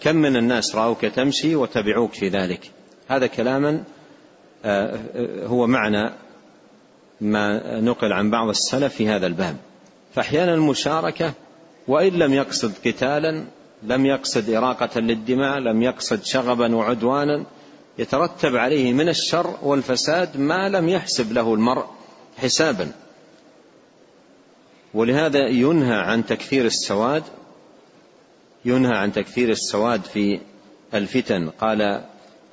كم 0.00 0.16
من 0.16 0.36
الناس 0.36 0.74
رأوك 0.76 1.04
تمشي 1.04 1.56
وتبعوك 1.56 2.12
في 2.12 2.28
ذلك. 2.28 2.70
هذا 3.08 3.26
كلاما 3.26 3.84
هو 5.46 5.66
معنى 5.66 6.10
ما 7.20 7.80
نقل 7.80 8.12
عن 8.12 8.30
بعض 8.30 8.48
السلف 8.48 8.94
في 8.94 9.08
هذا 9.08 9.26
الباب. 9.26 9.56
فأحيانا 10.14 10.54
المشاركة 10.54 11.32
وإن 11.88 12.12
لم 12.12 12.34
يقصد 12.34 12.72
قتالا 12.86 13.44
لم 13.82 14.06
يقصد 14.06 14.50
إراقة 14.50 15.00
للدماء 15.00 15.58
لم 15.58 15.82
يقصد 15.82 16.24
شغبا 16.24 16.74
وعدوانا 16.76 17.44
يترتب 17.98 18.56
عليه 18.56 18.92
من 18.92 19.08
الشر 19.08 19.58
والفساد 19.62 20.36
ما 20.36 20.68
لم 20.68 20.88
يحسب 20.88 21.32
له 21.32 21.54
المرء 21.54 21.86
حسابا. 22.36 22.92
ولهذا 24.94 25.48
ينهى 25.48 25.94
عن 25.94 26.26
تكثير 26.26 26.64
السواد 26.64 27.22
ينهى 28.64 28.96
عن 28.96 29.12
تكثير 29.12 29.50
السواد 29.50 30.00
في 30.00 30.40
الفتن. 30.94 31.48
قال 31.48 32.04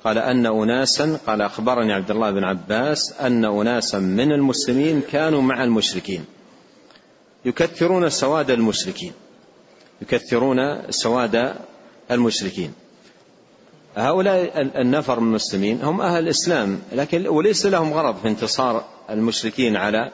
قال 0.04 0.18
أن 0.18 0.46
أناسا 0.46 1.18
قال 1.26 1.42
أخبرني 1.42 1.92
عبد 1.92 2.10
الله 2.10 2.30
بن 2.30 2.44
عباس 2.44 3.12
أن 3.20 3.44
أناسا 3.44 3.98
من 3.98 4.32
المسلمين 4.32 5.00
كانوا 5.00 5.42
مع 5.42 5.64
المشركين. 5.64 6.24
يكثرون 7.44 8.10
سواد 8.10 8.50
المشركين. 8.50 9.12
يكثرون 10.02 10.90
سواد 10.90 11.54
المشركين. 12.10 12.72
هؤلاء 13.96 14.60
النفر 14.80 15.20
من 15.20 15.28
المسلمين 15.28 15.82
هم 15.82 16.00
أهل 16.00 16.22
الإسلام 16.22 16.82
لكن 16.92 17.26
وليس 17.26 17.66
لهم 17.66 17.92
غرض 17.92 18.16
في 18.16 18.28
انتصار 18.28 18.84
المشركين 19.10 19.76
على 19.76 20.10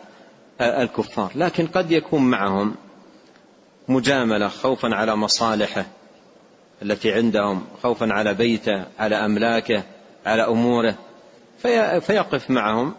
الكفار 0.60 1.32
لكن 1.34 1.66
قد 1.66 1.90
يكون 1.90 2.22
معهم 2.22 2.74
مجاملة 3.88 4.48
خوفا 4.48 4.94
على 4.94 5.16
مصالحه. 5.16 5.86
التي 6.82 7.12
عندهم 7.12 7.66
خوفا 7.82 8.12
على 8.12 8.34
بيته 8.34 8.84
على 8.98 9.16
أملاكه 9.16 9.82
على 10.26 10.46
أموره 10.46 10.94
في 11.62 12.00
فيقف 12.00 12.50
معهم. 12.50 12.94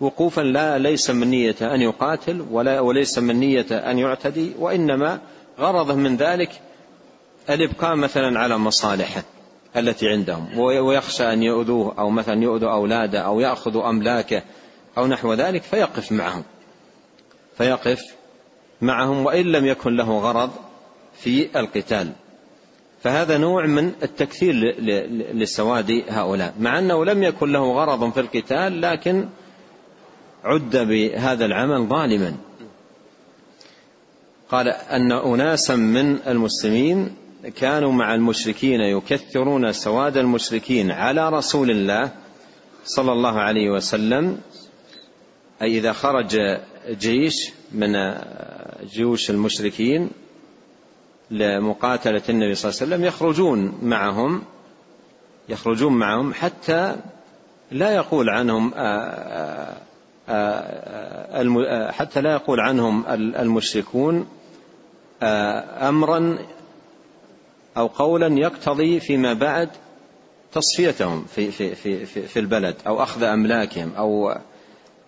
وقوفا 0.00 0.40
لا 0.40 0.78
ليس 0.78 1.10
من 1.10 1.30
نيته 1.30 1.74
أن 1.74 1.80
يقاتل 1.80 2.46
ولا 2.50 2.80
وليس 2.80 3.18
من 3.18 3.40
نيته 3.40 3.76
أن 3.76 3.98
يعتدي 3.98 4.52
وإنما 4.58 5.20
غرضه 5.58 5.94
من 5.94 6.16
ذلك 6.16 6.50
الإبقاء 7.50 7.96
مثلا 7.96 8.40
على 8.40 8.58
مصالحه 8.58 9.22
التي 9.76 10.08
عندهم. 10.08 10.58
ويخشى 10.58 11.32
أن 11.32 11.42
يؤذوه 11.42 11.94
أو 11.98 12.10
مثلا 12.10 12.42
يؤذوا 12.42 12.72
أولاده 12.72 13.20
أو 13.20 13.40
يأخذوا 13.40 13.90
أملاكه 13.90 14.42
أو 14.98 15.06
نحو 15.06 15.34
ذلك 15.34 15.62
فيقف 15.62 16.12
معهم. 16.12 16.44
فيقف 17.58 18.00
معهم 18.80 19.26
وإن 19.26 19.44
لم 19.44 19.66
يكن 19.66 19.96
له 19.96 20.18
غرض 20.18 20.50
في 21.14 21.60
القتال. 21.60 22.12
فهذا 23.02 23.38
نوع 23.38 23.66
من 23.66 23.92
التكثير 24.02 24.54
لسواد 25.34 26.04
هؤلاء. 26.08 26.54
مع 26.60 26.78
أنه 26.78 27.04
لم 27.04 27.22
يكن 27.22 27.52
له 27.52 27.72
غرض 27.72 28.12
في 28.12 28.20
القتال 28.20 28.80
لكن 28.80 29.28
عد 30.44 30.76
بهذا 30.76 31.44
العمل 31.44 31.86
ظالما. 31.86 32.34
قال 34.50 34.68
أن 34.68 35.12
أناسا 35.12 35.76
من 35.76 36.18
المسلمين 36.26 37.14
كانوا 37.56 37.92
مع 37.92 38.14
المشركين 38.14 38.80
يكثرون 38.80 39.72
سواد 39.72 40.16
المشركين 40.16 40.90
على 40.90 41.28
رسول 41.28 41.70
الله 41.70 42.10
صلى 42.84 43.12
الله 43.12 43.40
عليه 43.40 43.70
وسلم. 43.70 44.38
أي 45.62 45.78
إذا 45.78 45.92
خرج 45.92 46.36
جيش 46.90 47.52
من 47.72 48.14
جيوش 48.92 49.30
المشركين 49.30 50.10
لمقاتلة 51.32 52.22
النبي 52.28 52.54
صلى 52.54 52.70
الله 52.70 52.80
عليه 52.82 52.94
وسلم 52.94 53.04
يخرجون 53.04 53.78
معهم 53.82 54.42
يخرجون 55.48 55.92
معهم 55.92 56.34
حتى 56.34 56.96
لا 57.70 57.90
يقول 57.90 58.30
عنهم 58.30 58.72
آه، 58.76 59.76
آه، 60.28 60.62
آه، 61.32 61.90
حتى 61.90 62.20
لا 62.20 62.32
يقول 62.32 62.60
عنهم 62.60 63.04
المشركون 63.08 64.26
أمرا 65.22 66.38
أو 67.76 67.86
قولا 67.86 68.40
يقتضي 68.40 69.00
فيما 69.00 69.32
بعد 69.32 69.68
تصفيتهم 70.52 71.24
في 71.24 71.50
في 71.50 71.74
في 71.74 72.06
في, 72.06 72.38
البلد 72.38 72.74
أو 72.86 73.02
أخذ 73.02 73.22
أملاكهم 73.22 73.92
أو 73.96 74.36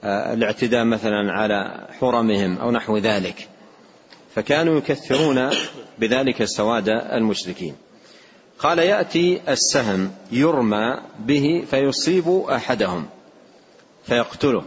الاعتداء 0.04 0.84
مثلا 0.84 1.32
على 1.32 1.86
حرمهم 2.00 2.58
أو 2.58 2.70
نحو 2.70 2.98
ذلك. 2.98 3.48
فكانوا 4.34 4.78
يكثرون 4.78 5.50
بذلك 5.98 6.44
سواد 6.44 6.88
المشركين. 6.88 7.76
قال 8.58 8.78
يأتي 8.78 9.40
السهم 9.48 10.12
يرمى 10.32 11.00
به 11.18 11.64
فيصيب 11.70 12.28
أحدهم 12.28 13.06
فيقتله. 14.04 14.64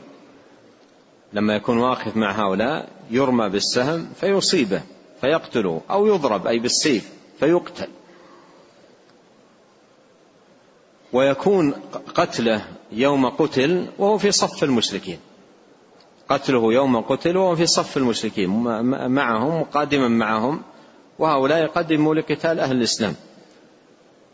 لما 1.34 1.56
يكون 1.56 1.78
واقف 1.78 2.18
مع 2.18 2.32
هؤلاء 2.32 2.90
يرمى 3.12 3.50
بالسهم 3.50 4.10
فيصيبه 4.22 4.82
فيقتله 5.22 5.82
أو 5.90 6.08
يضرب 6.08 6.48
أي 6.48 6.60
بالسيف 6.60 7.10
فيقتل. 7.40 7.88
ويكون 11.14 11.72
قتله 12.16 12.68
يوم 12.92 13.30
قتل 13.30 13.88
وهو 13.98 14.18
في 14.18 14.32
صف 14.32 14.64
المشركين. 14.64 15.20
قتله 16.30 16.74
يوم 16.74 17.02
قتل 17.02 17.38
وهو 17.38 17.56
في 17.56 17.66
صف 17.66 17.98
المشركين 17.98 18.50
معهم 19.10 19.64
قادما 19.64 20.08
معهم 20.08 20.62
وهؤلاء 21.20 21.64
يقدموا 21.64 22.16
لقتال 22.16 22.60
أهل 22.60 22.78
الإسلام. 22.78 23.16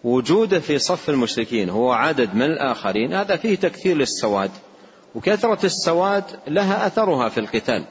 وجوده 0.04 0.60
في 0.60 0.80
صف 0.80 1.10
المشركين 1.10 1.70
هو 1.70 1.92
عدد 1.92 2.36
من 2.36 2.42
الآخرين 2.42 3.14
هذا 3.14 3.36
فيه 3.36 3.56
تكثير 3.56 3.98
للسواد 3.98 4.52
وكثرة 5.16 5.66
السواد 5.66 6.24
لها 6.48 6.88
أثرها 6.88 7.30
في 7.30 7.40
القتال. 7.40 7.84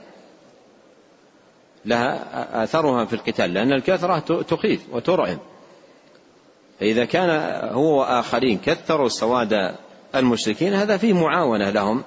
لها 1.85 2.65
أثرها 2.65 3.05
في 3.05 3.13
القتال 3.13 3.55
لأن 3.55 3.73
الكثرة 3.73 4.43
تخيف 4.43 4.81
وترعب. 4.93 5.39
فإذا 6.81 7.05
كان 7.05 7.31
هو 7.73 8.01
وآخرين 8.01 8.59
كثروا 8.59 9.09
سواد 9.09 9.75
المشركين 10.15 10.75
هذا 10.75 10.97
فيه 10.97 11.13
معاونة 11.13 11.71
لهم. 11.71 12.03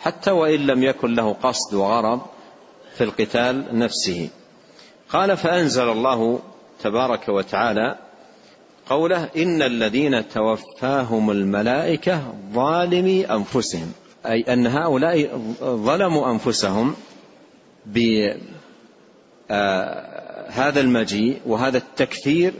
حتى 0.00 0.30
وإن 0.30 0.66
لم 0.66 0.82
يكن 0.82 1.14
له 1.14 1.32
قصد 1.32 1.74
وغرض 1.74 2.20
في 2.96 3.04
القتال 3.04 3.78
نفسه. 3.78 4.28
قال 5.08 5.36
فأنزل 5.36 5.88
الله 5.88 6.38
تبارك 6.82 7.28
وتعالى 7.28 7.96
قوله 8.88 9.28
إن 9.36 9.62
الذين 9.62 10.28
توفاهم 10.28 11.30
الملائكة 11.30 12.22
ظالمي 12.52 13.24
أنفسهم 13.24 13.92
أي 14.26 14.40
أن 14.40 14.66
هؤلاء 14.66 15.40
ظلموا 15.62 16.30
أنفسهم 16.30 16.94
هذا 20.50 20.80
المجيء 20.80 21.40
وهذا 21.46 21.78
التكثير 21.78 22.52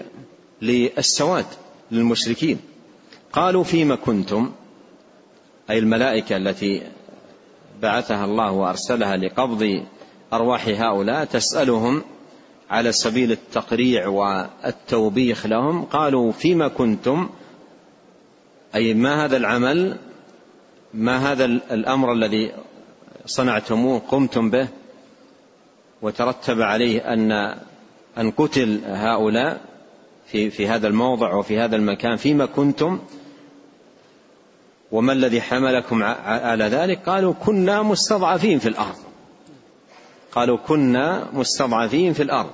للسواد 0.63 1.47
للمشركين. 1.91 2.59
قالوا 3.33 3.65
فيما 3.65 3.95
كنتم؟ 3.95 4.53
أي 5.71 5.79
الملائكة 5.79 6.37
التي 6.37 6.83
بعثها 7.83 8.25
الله 8.25 8.53
وأرسلها 8.53 9.17
لقبض 9.17 9.83
أرواح 10.33 10.69
هؤلاء 10.69 11.25
تسألهم 11.25 12.03
على 12.71 12.93
سبيل 12.93 13.33
التقريع 13.33 14.09
والتوبيخ 14.09 15.47
لهم 15.47 15.85
قالوا 15.85 16.33
فيما 16.33 16.69
كنتم؟ 16.69 17.29
أي 18.75 18.95
ما 18.95 19.25
هذا 19.25 19.37
العمل؟ 19.37 19.97
ما 20.95 21.33
هذا 21.33 21.45
الأمر 21.45 22.13
الذي 22.13 22.53
صنعتموه؟ 23.27 23.99
قمتم 23.99 24.51
به؟ 24.51 24.69
وترتب 26.03 26.63
عليه 26.63 27.13
أن 27.13 27.33
أن 28.19 28.31
قتل 28.31 28.81
هؤلاء 28.85 29.61
في 30.27 30.51
في 30.51 30.69
هذا 30.69 30.89
الموضع 30.89 31.35
وفي 31.35 31.59
هذا 31.59 31.77
المكان 31.77 32.17
فيما 32.17 32.47
كنتم؟ 32.47 32.99
وما 34.93 35.13
الذي 35.13 35.41
حملكم 35.41 36.03
على 36.25 36.65
ذلك؟ 36.65 36.99
قالوا 37.07 37.33
كنا 37.33 37.83
مستضعفين 37.83 38.59
في 38.59 38.69
الأرض. 38.69 38.97
قالوا 40.33 40.57
كنا 40.57 41.29
مستضعفين 41.33 42.13
في 42.13 42.23
الأرض. 42.23 42.51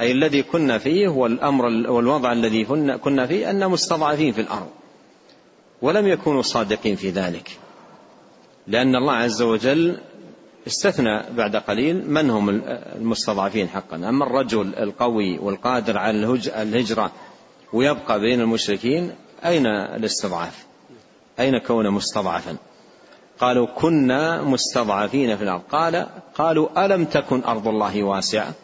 أي 0.00 0.12
الذي 0.12 0.42
كنا 0.42 0.78
فيه 0.78 1.08
والأمر 1.08 1.64
والوضع 1.64 2.32
الذي 2.32 2.64
كنا 3.02 3.26
فيه 3.26 3.50
أن 3.50 3.70
مستضعفين 3.70 4.32
في 4.32 4.40
الأرض. 4.40 4.68
ولم 5.82 6.06
يكونوا 6.06 6.42
صادقين 6.42 6.96
في 6.96 7.10
ذلك. 7.10 7.58
لأن 8.66 8.96
الله 8.96 9.12
عز 9.12 9.42
وجل 9.42 9.96
استثنى 10.66 11.22
بعد 11.36 11.56
قليل 11.56 12.10
من 12.10 12.30
هم 12.30 12.62
المستضعفين 12.96 13.68
حقا. 13.68 13.96
أما 13.96 14.26
الرجل 14.26 14.74
القوي 14.74 15.38
والقادر 15.38 15.98
على 15.98 16.38
الهجرة 16.62 17.12
ويبقى 17.72 18.20
بين 18.20 18.40
المشركين 18.40 19.12
أين 19.44 19.66
الاستضعاف؟ 19.66 20.66
أين 21.40 21.58
كون 21.58 21.90
مستضعفا؟ 21.90 22.56
قالوا 23.40 23.66
كنا 23.66 24.42
مستضعفين 24.42 25.36
في 25.36 25.44
الأرض. 25.44 25.62
قال 25.70 26.06
قالوا 26.34 26.86
ألم 26.86 27.04
تكن 27.04 27.44
أرض 27.44 27.68
الله 27.68 28.02
واسعة؟ 28.02 28.54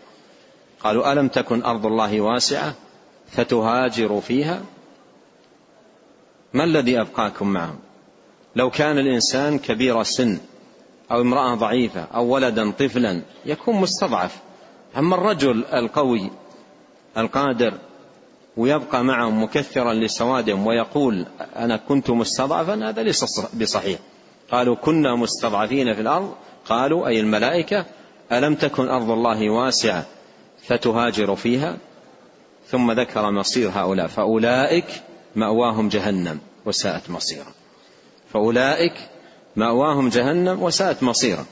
قالوا 0.80 1.12
ألم 1.12 1.28
تكن 1.28 1.62
أرض 1.62 1.86
الله 1.86 2.20
واسعة 2.20 2.74
فتهاجروا 3.30 4.20
فيها؟ 4.20 4.60
ما 6.52 6.64
الذي 6.64 7.00
أبقاكم 7.00 7.48
معهم؟ 7.48 7.78
لو 8.56 8.70
كان 8.70 8.98
الإنسان 8.98 9.58
كبير 9.58 10.00
السن 10.00 10.38
أو 11.10 11.20
امرأة 11.20 11.54
ضعيفة 11.54 12.06
أو 12.14 12.26
ولدا 12.26 12.70
طفلا 12.70 13.22
يكون 13.46 13.76
مستضعف. 13.76 14.38
أما 14.98 15.14
الرجل 15.14 15.64
القوي 15.64 16.30
القادر 17.18 17.78
ويبقى 18.56 19.04
معهم 19.04 19.42
مكثرا 19.42 19.94
لسوادهم 19.94 20.66
ويقول 20.66 21.26
أنا 21.56 21.76
كنت 21.76 22.10
مستضعفا 22.10 22.88
هذا 22.88 23.02
ليس 23.02 23.24
بصحيح. 23.54 23.98
قالوا 24.50 24.76
كنا 24.76 25.16
مستضعفين 25.16 25.94
في 25.94 26.00
الأرض. 26.00 26.34
قالوا 26.66 27.06
أي 27.06 27.20
الملائكة؟ 27.20 27.86
ألم 28.32 28.54
تكن 28.54 28.88
أرض 28.88 29.10
الله 29.10 29.50
واسعة 29.50 30.06
فتهاجر 30.66 31.36
فيها؟ 31.36 31.76
ثم 32.66 32.92
ذكر 32.92 33.30
مصير 33.30 33.70
هؤلاء. 33.74 34.06
فأولئك 34.06 35.02
مأواهم 35.36 35.88
جهنم 35.88 36.38
وساءت 36.66 37.10
مصيرا. 37.10 37.52
فأولئك 38.32 38.94
مأواهم 39.56 40.08
جهنم 40.08 40.62
وساءت 40.62 41.02
مصيرا. 41.02 41.44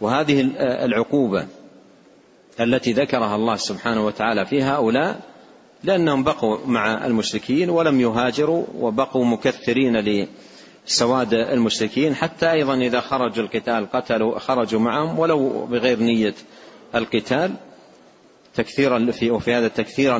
وهذه 0.00 0.40
العقوبة 0.60 1.46
التي 2.60 2.92
ذكرها 2.92 3.36
الله 3.36 3.56
سبحانه 3.56 4.06
وتعالى 4.06 4.46
في 4.46 4.62
هؤلاء 4.62 5.20
لأنهم 5.84 6.24
بقوا 6.24 6.58
مع 6.66 7.06
المشركين 7.06 7.70
ولم 7.70 8.00
يهاجروا 8.00 8.64
وبقوا 8.74 9.24
مكثرين 9.24 10.26
لسواد 10.86 11.34
المشركين 11.34 12.14
حتى 12.14 12.52
أيضا 12.52 12.74
إذا 12.74 13.00
خرجوا 13.00 13.44
القتال 13.44 13.90
قتلوا 13.92 14.38
خرجوا 14.38 14.80
معهم 14.80 15.18
ولو 15.18 15.66
بغير 15.66 16.00
نية 16.00 16.34
القتال 16.94 17.54
تكثيرا 18.54 19.10
في 19.10 19.30
وفي 19.30 19.54
هذا 19.54 19.68
تكثيرا 19.68 20.18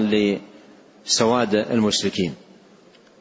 لسواد 1.04 1.54
المشركين. 1.54 2.34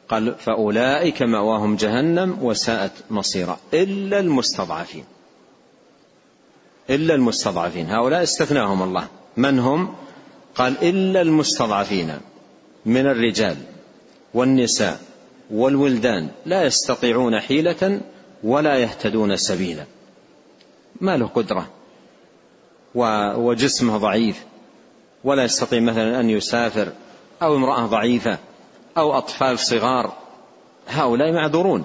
قال 0.08 0.34
فأولئك 0.34 1.22
مأواهم 1.22 1.76
جهنم 1.76 2.38
وساءت 2.42 2.92
مصيرا. 3.10 3.58
إلا 3.74 4.20
المستضعفين. 4.20 5.04
إلا 6.90 7.14
المستضعفين. 7.14 7.86
هؤلاء 7.86 8.22
استثناهم 8.22 8.82
الله. 8.82 9.08
من 9.36 9.58
هم؟ 9.58 9.94
قال 10.58 10.82
إلا 10.82 11.20
المستضعفين 11.20 12.12
من 12.86 13.06
الرجال 13.06 13.56
والنساء 14.34 15.00
والولدان 15.50 16.28
لا 16.46 16.64
يستطيعون 16.64 17.40
حيلة 17.40 18.00
ولا 18.44 18.76
يهتدون 18.78 19.36
سبيلا. 19.36 19.84
ما 21.00 21.16
له 21.16 21.26
قدرة 21.26 21.68
وجسمه 23.38 23.98
ضعيف 23.98 24.44
ولا 25.24 25.44
يستطيع 25.44 25.80
مثلا 25.80 26.20
أن 26.20 26.30
يسافر 26.30 26.92
أو 27.42 27.56
امرأة 27.56 27.86
ضعيفة 27.86 28.38
أو 28.96 29.18
أطفال 29.18 29.58
صغار. 29.58 30.12
هؤلاء 30.88 31.32
معذورون. 31.32 31.84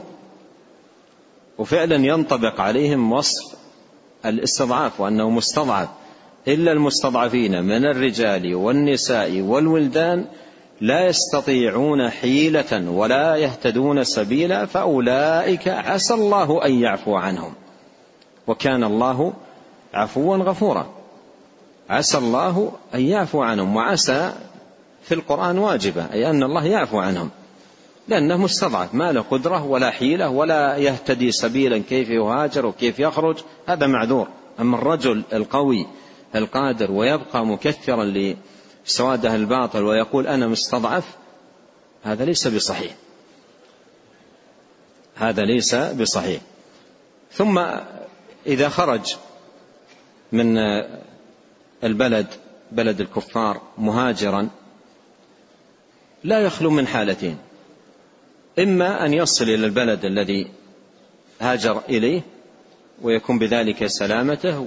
وفعلا 1.58 1.96
ينطبق 1.96 2.62
عليهم 2.62 3.12
وصف 3.12 3.56
الاستضعاف 4.26 5.02
وأنه 5.02 5.30
مستضعف. 5.30 5.90
إلا 6.48 6.72
المستضعفين 6.72 7.64
من 7.64 7.86
الرجال 7.86 8.56
والنساء 8.56 9.42
والولدان 9.42 10.26
لا 10.82 11.08
يستطيعون 11.08 12.10
حيلة 12.10 12.90
ولا 12.90 13.36
يهتدون 13.36 14.04
سبيلا 14.04 14.66
فأولئك 14.66 15.68
عسى 15.68 16.14
الله 16.14 16.66
أن 16.66 16.72
يعفو 16.74 17.16
عنهم. 17.16 17.54
وكان 18.48 18.84
الله 18.84 19.34
عفوا 19.94 20.38
غفورا. 20.38 20.86
عسى 21.90 22.18
الله 22.18 22.72
أن 22.96 23.02
يعفو 23.02 23.42
عنهم 23.42 23.76
وعسى 23.76 24.34
في 25.04 25.14
القرآن 25.14 25.58
واجبة 25.58 26.06
أي 26.14 26.30
أن 26.30 26.44
الله 26.44 26.66
يعفو 26.66 27.00
عنهم. 27.00 27.30
لأنه 28.08 28.38
مستضعف 28.38 28.94
ما 28.94 29.12
له 29.12 29.22
قدرة 29.22 29.66
ولا 29.66 29.92
حيلة 29.92 30.30
ولا 30.30 30.78
يهتدي 30.78 31.32
سبيلا 31.32 31.78
كيف 31.90 32.10
يهاجر 32.10 32.66
وكيف 32.66 33.00
يخرج 33.00 33.38
هذا 33.68 33.88
معذور. 33.88 34.28
أما 34.60 34.78
الرجل 34.78 35.24
القوي 35.34 35.88
القادر 36.36 36.92
ويبقى 36.92 37.46
مكثرا 37.46 38.36
لسواده 38.86 39.36
الباطل 39.36 39.84
ويقول 39.84 40.28
أنا 40.28 40.48
مستضعف 40.48 41.06
هذا 42.04 42.26
ليس 42.26 42.48
بصحيح. 42.48 42.96
هذا 45.16 45.42
ليس 45.42 45.76
بصحيح. 45.76 46.42
ثم 47.32 47.66
إذا 48.48 48.70
خرج 48.70 49.16
من 50.32 50.58
البلد 51.84 52.28
بلد 52.72 53.02
الكفار 53.02 53.62
مهاجرا 53.78 54.50
لا 56.24 56.40
يخلو 56.40 56.70
من 56.70 56.88
حالتين. 56.88 57.38
إما 58.60 59.06
أن 59.06 59.14
يصل 59.14 59.44
إلى 59.44 59.66
البلد 59.66 60.06
الذي 60.06 60.48
هاجر 61.42 61.82
إليه 61.90 62.22
ويكون 63.02 63.40
بذلك 63.40 63.88
سلامته 63.88 64.60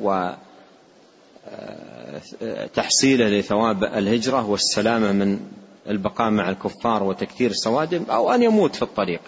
وتحصيله 2.42 3.28
لثواب 3.28 3.84
الهجرة 3.84 4.50
والسلامة 4.50 5.12
من 5.12 5.40
البقاء 5.88 6.30
مع 6.30 6.50
الكفار 6.50 7.02
وتكثير 7.02 7.52
سوادهم 7.52 8.10
أو 8.10 8.30
أن 8.30 8.42
يموت 8.42 8.76
في 8.76 8.82
الطريق. 8.82 9.20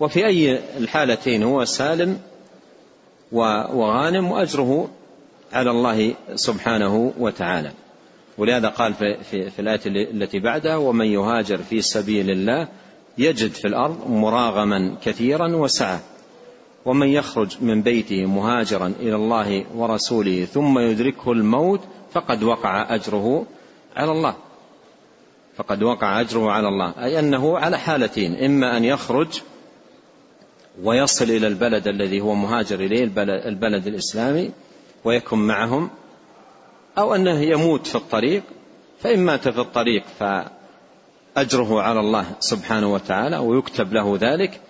وفي 0.00 0.26
أي 0.26 0.60
الحالتين 0.78 1.42
هو 1.42 1.64
سالم 1.64 2.20
وغانم 3.32 4.30
وأجره 4.30 4.88
على 5.52 5.70
الله 5.70 6.14
سبحانه 6.34 7.12
وتعالى. 7.18 7.72
ولهذا 8.38 8.68
قال 8.68 8.94
في, 8.94 9.24
في, 9.30 9.50
في 9.50 9.58
الآية 9.58 9.80
التي 9.86 10.38
بعدها 10.38 10.76
ومن 10.76 11.06
يهاجر 11.06 11.58
في 11.58 11.82
سبيل 11.82 12.30
الله 12.30 12.68
يجد 13.18 13.50
في 13.50 13.68
الأرض 13.68 14.10
مراغما 14.10 14.96
كثيرا 15.04 15.56
وسعة 15.56 16.00
ومن 16.84 17.08
يخرج 17.08 17.56
من 17.60 17.82
بيته 17.82 18.26
مهاجرا 18.26 18.92
إلى 19.00 19.14
الله 19.14 19.64
ورسوله 19.74 20.44
ثم 20.44 20.78
يدركه 20.78 21.32
الموت 21.32 21.80
فقد 22.12 22.42
وقع 22.42 22.94
أجره 22.94 23.46
على 23.96 24.12
الله. 24.12 24.34
فقد 25.56 25.82
وقع 25.82 26.20
أجره 26.20 26.50
على 26.50 26.68
الله. 26.68 26.94
أي 27.04 27.18
أنه 27.18 27.58
على 27.58 27.78
حالتين 27.78 28.44
إما 28.44 28.76
أن 28.76 28.84
يخرج 28.84 29.40
ويصل 30.82 31.24
إلى 31.24 31.46
البلد 31.46 31.88
الذي 31.88 32.20
هو 32.20 32.34
مهاجر 32.34 32.80
إليه 32.80 33.04
البلد, 33.48 33.86
الإسلامي 33.86 34.50
ويكن 35.04 35.38
معهم 35.38 35.90
أو 36.98 37.14
أنه 37.14 37.40
يموت 37.40 37.86
في 37.86 37.94
الطريق. 37.94 38.42
فإن 39.00 39.20
مات 39.24 39.48
في 39.48 39.60
الطريق 39.60 40.04
فأجره 40.18 41.82
على 41.82 42.00
الله 42.00 42.26
سبحانه 42.40 42.92
وتعالى 42.92 43.38
ويكتب 43.38 43.92
له 43.92 44.18
ذلك. 44.20 44.60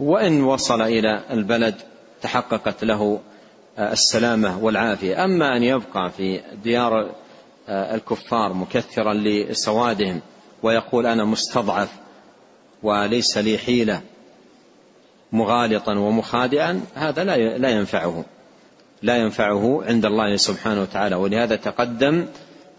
وإن 0.00 0.42
وصل 0.42 0.82
إلى 0.82 1.20
البلد 1.30 1.74
تحققت 2.22 2.84
له 2.84 3.20
السلامة 3.78 4.64
والعافية. 4.64 5.24
أما 5.24 5.56
أن 5.56 5.62
يبقى 5.62 6.10
في 6.16 6.40
ديار 6.64 7.10
الكفار 7.68 8.52
مكثرا 8.52 9.14
لسوادهم 9.14 10.20
ويقول 10.62 11.06
أنا 11.06 11.24
مستضعف 11.24 11.88
وليس 12.82 13.38
لي 13.38 13.58
حيلة 13.58 14.00
مغالطا 15.32 15.98
ومخادعا 15.98 16.80
هذا 16.94 17.24
لا 17.24 17.58
لا 17.58 17.70
ينفعه. 17.70 18.24
لا 19.02 19.16
ينفعه 19.16 19.82
عند 19.84 20.04
الله 20.04 20.36
سبحانه 20.36 20.82
وتعالى. 20.82 21.16
ولهذا 21.16 21.56
تقدم 21.56 22.26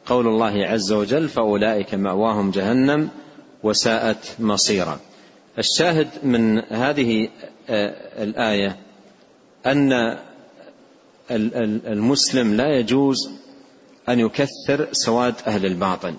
قول 0.05 0.27
الله 0.27 0.65
عز 0.65 0.91
وجل 0.91 1.29
فأولئك 1.29 1.93
مأواهم 1.95 2.51
جهنم 2.51 3.10
وساءت 3.63 4.36
مصيرا. 4.39 4.99
الشاهد 5.59 6.09
من 6.23 6.59
هذه 6.59 7.29
الآية 8.19 8.77
أن 9.65 10.17
المسلم 11.87 12.53
لا 12.53 12.79
يجوز 12.79 13.31
أن 14.09 14.19
يكثر 14.19 14.87
سواد 14.91 15.35
أهل 15.47 15.65
الباطل 15.65 16.15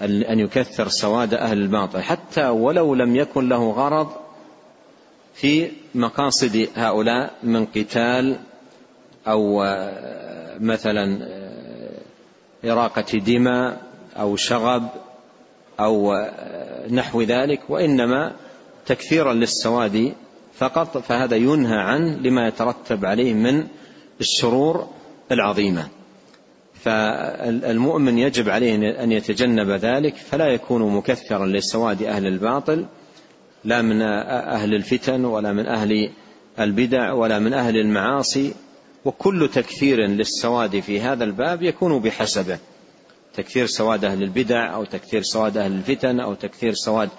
أن 0.00 0.38
يكثر 0.38 0.88
سواد 0.88 1.34
أهل 1.34 1.58
الباطل 1.58 2.02
حتى 2.02 2.48
ولو 2.48 2.94
لم 2.94 3.16
يكن 3.16 3.48
له 3.48 3.70
غرض 3.70 4.08
في 5.34 5.70
مقاصد 5.94 6.68
هؤلاء 6.74 7.34
من 7.42 7.66
قتال 7.66 8.38
أو 9.26 9.64
مثلا 10.60 11.28
إراقة 12.64 13.18
دماء 13.18 13.82
أو 14.16 14.36
شغب 14.36 14.88
أو 15.80 16.26
نحو 16.90 17.22
ذلك 17.22 17.60
وإنما 17.68 18.32
تكثيرا 18.86 19.32
للسواد 19.32 20.12
فقط 20.54 20.98
فهذا 20.98 21.36
ينهى 21.36 21.78
عنه 21.78 22.16
لما 22.16 22.48
يترتب 22.48 23.04
عليه 23.04 23.34
من 23.34 23.66
الشرور 24.20 24.88
العظيمة. 25.32 25.88
فالمؤمن 26.74 28.18
يجب 28.18 28.48
عليه 28.48 29.02
أن 29.02 29.12
يتجنب 29.12 29.70
ذلك 29.70 30.16
فلا 30.16 30.46
يكون 30.46 30.96
مكثرا 30.96 31.46
لسواد 31.46 32.02
أهل 32.02 32.26
الباطل 32.26 32.86
لا 33.64 33.82
من 33.82 34.02
أهل 34.02 34.74
الفتن 34.74 35.24
ولا 35.24 35.52
من 35.52 35.66
أهل 35.66 36.10
البدع 36.60 37.12
ولا 37.12 37.38
من 37.38 37.52
أهل 37.52 37.76
المعاصي 37.76 38.54
وكل 39.04 39.48
تكثير 39.54 40.06
للسواد 40.06 40.80
في 40.80 41.00
هذا 41.00 41.24
الباب 41.24 41.62
يكون 41.62 41.98
بحسبه. 41.98 42.58
تكثير 43.34 43.66
سواد 43.66 44.04
أهل 44.04 44.22
البدع 44.22 44.74
أو 44.74 44.84
تكثير 44.84 45.22
سواد 45.22 45.56
أهل 45.56 45.72
الفتن 45.72 46.20
أو 46.20 46.34
تكثير 46.34 46.72
سواد 46.72 47.10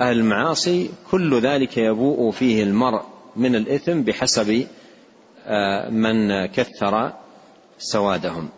أهل 0.00 0.18
المعاصي 0.18 0.90
كل 1.10 1.40
ذلك 1.40 1.78
يبوء 1.78 2.30
فيه 2.30 2.62
المرء 2.62 3.02
من 3.36 3.54
الإثم 3.54 4.00
بحسب 4.02 4.66
آه، 5.48 5.88
من 5.88 6.46
كثر 6.46 7.12
سوادهم. 7.78 8.48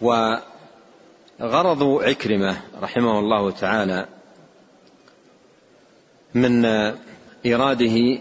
وغرض 0.00 1.82
عكرمة 1.82 2.56
رحمه 2.82 3.18
الله 3.18 3.50
تعالى 3.50 4.08
من 6.34 6.64
إراده 7.46 8.20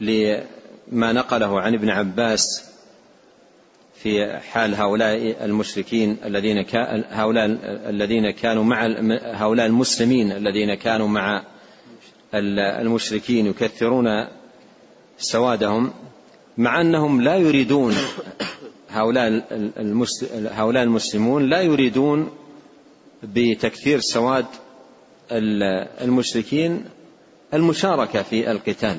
لما 0.00 1.12
نقله 1.12 1.60
عن 1.60 1.74
ابن 1.74 1.90
عباس 1.90 2.67
في 4.02 4.38
حال 4.52 4.74
هؤلاء 4.74 5.44
المشركين 5.44 6.16
الذين 6.24 6.64
هؤلاء 7.10 7.46
الذين 7.90 8.30
كانوا 8.30 8.64
مع 8.64 8.86
هؤلاء 9.22 9.66
المسلمين 9.66 10.32
الذين 10.32 10.74
كانوا 10.74 11.08
مع 11.08 11.42
المشركين 12.34 13.46
يكثرون 13.46 14.26
سوادهم 15.18 15.92
مع 16.58 16.80
أنهم 16.80 17.20
لا 17.20 17.36
يريدون 17.36 17.94
هؤلاء 18.90 19.44
هؤلاء 20.52 20.82
المسلمون 20.82 21.48
لا 21.48 21.60
يريدون 21.60 22.30
بتكثير 23.22 24.00
سواد 24.00 24.46
المشركين 25.32 26.84
المشاركة 27.54 28.22
في 28.22 28.50
القتال. 28.50 28.98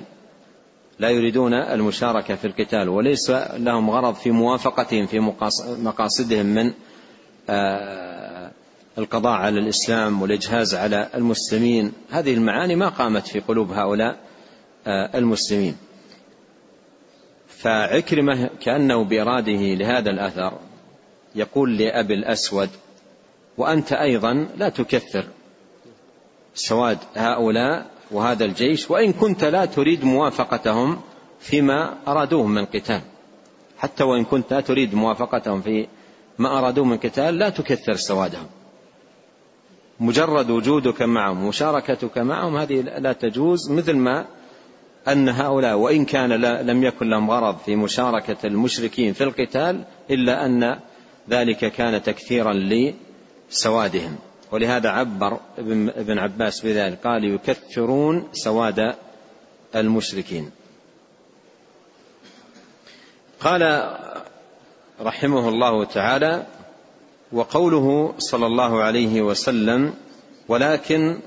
لا 1.00 1.10
يريدون 1.10 1.54
المشاركة 1.54 2.36
في 2.36 2.48
القتال 2.48 2.90
وليس 2.90 3.30
لهم 3.54 3.90
غرض 3.90 4.16
في 4.16 4.32
موافقتهم 4.32 5.06
في 5.06 5.20
مقاصدهم 5.80 6.46
من 6.46 6.72
آه، 7.50 8.52
القضاء 8.98 9.34
على 9.34 9.60
الإسلام 9.60 10.22
والإجهاز 10.22 10.76
على 10.76 11.10
المسلمين. 11.16 11.92
هذه 12.10 12.34
المعاني 12.34 12.76
ما 12.76 12.90
قامت 12.90 13.28
في 13.28 13.40
قلوب 13.40 13.72
هؤلاء 13.72 14.18
آه، 14.88 15.18
المسلمين. 15.18 15.76
فعكرمة 17.48 18.50
كأنه 18.62 19.04
بإراده 19.04 19.74
لهذا 19.74 20.10
الأثر 20.10 20.60
يقول 21.36 21.78
لأبي 21.78 22.14
الأسود 22.14 22.70
وأنت 23.58 23.94
أيضا 23.94 24.48
لا 24.58 24.70
تكثر 24.70 25.26
سواد 26.54 26.98
هؤلاء 27.16 27.86
وهذا 28.12 28.46
الجيش 28.46 28.92
وإن 28.92 29.14
كنت 29.14 29.44
لا 29.44 29.66
تريد 29.66 30.06
موافقتهم 30.06 31.02
فيما 31.40 31.98
أرادوه 32.08 32.48
من 32.48 32.66
قتال. 32.66 33.02
حتى 33.78 34.04
وإن 34.04 34.26
كنت 34.26 34.54
لا 34.54 34.62
تريد 34.62 34.96
موافقتهم 34.96 35.62
في 35.62 35.88
ما 36.38 36.58
أرادوه 36.60 36.86
من 36.86 36.98
قتال 36.98 37.38
لا 37.38 37.50
تكثر 37.50 37.96
سوادهم. 37.96 38.48
مجرد 40.00 40.50
وجودك 40.50 41.02
معهم 41.02 41.48
مشاركتك 41.48 42.18
معهم 42.18 42.58
هذه 42.58 42.82
لا 42.82 43.14
تجوز 43.14 43.72
مثل 43.72 43.96
ما 43.96 44.26
أن 45.08 45.30
هؤلاء 45.30 45.76
وإن 45.76 46.06
كان 46.06 46.30
لم 46.68 46.84
يكن 46.84 47.10
لهم 47.10 47.32
غرض 47.32 47.58
في 47.58 47.76
مشاركة 47.76 48.48
المشركين 48.48 49.14
في 49.14 49.24
القتال 49.24 49.84
إلا 50.10 50.46
أن 50.46 50.80
ذلك 51.30 51.72
كان 51.72 52.04
تكثيرا 52.04 52.54
لسوادهم. 52.54 54.16
ولهذا 54.52 54.90
عبر 54.90 55.40
ابن 55.98 56.20
عباس 56.20 56.62
بذلك 56.62 57.08
قال 57.08 57.26
يكثرون 57.26 58.30
سواد 58.34 58.96
المشركين. 59.76 60.52
قال 63.40 63.94
رحمه 65.02 65.50
الله 65.50 65.86
تعالى 65.86 66.46
وقوله 67.32 68.14
صلى 68.18 68.46
الله 68.46 68.82
عليه 68.82 69.22
وسلم 69.22 69.94
ولكن 70.48 71.20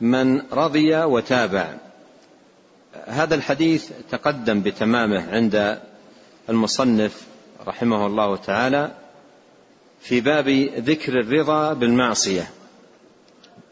من 0.00 0.42
رضي 0.52 0.96
وتابع. 0.96 1.74
هذا 3.06 3.34
الحديث 3.34 3.90
تقدم 4.10 4.60
بتمامه 4.62 5.30
عند 5.30 5.78
المصنف 6.48 7.26
رحمه 7.66 8.06
الله 8.06 8.36
تعالى 8.36 8.90
في 10.00 10.20
باب 10.20 10.48
ذكر 10.78 11.20
الرضا 11.20 11.72
بالمعصية. 11.72 12.50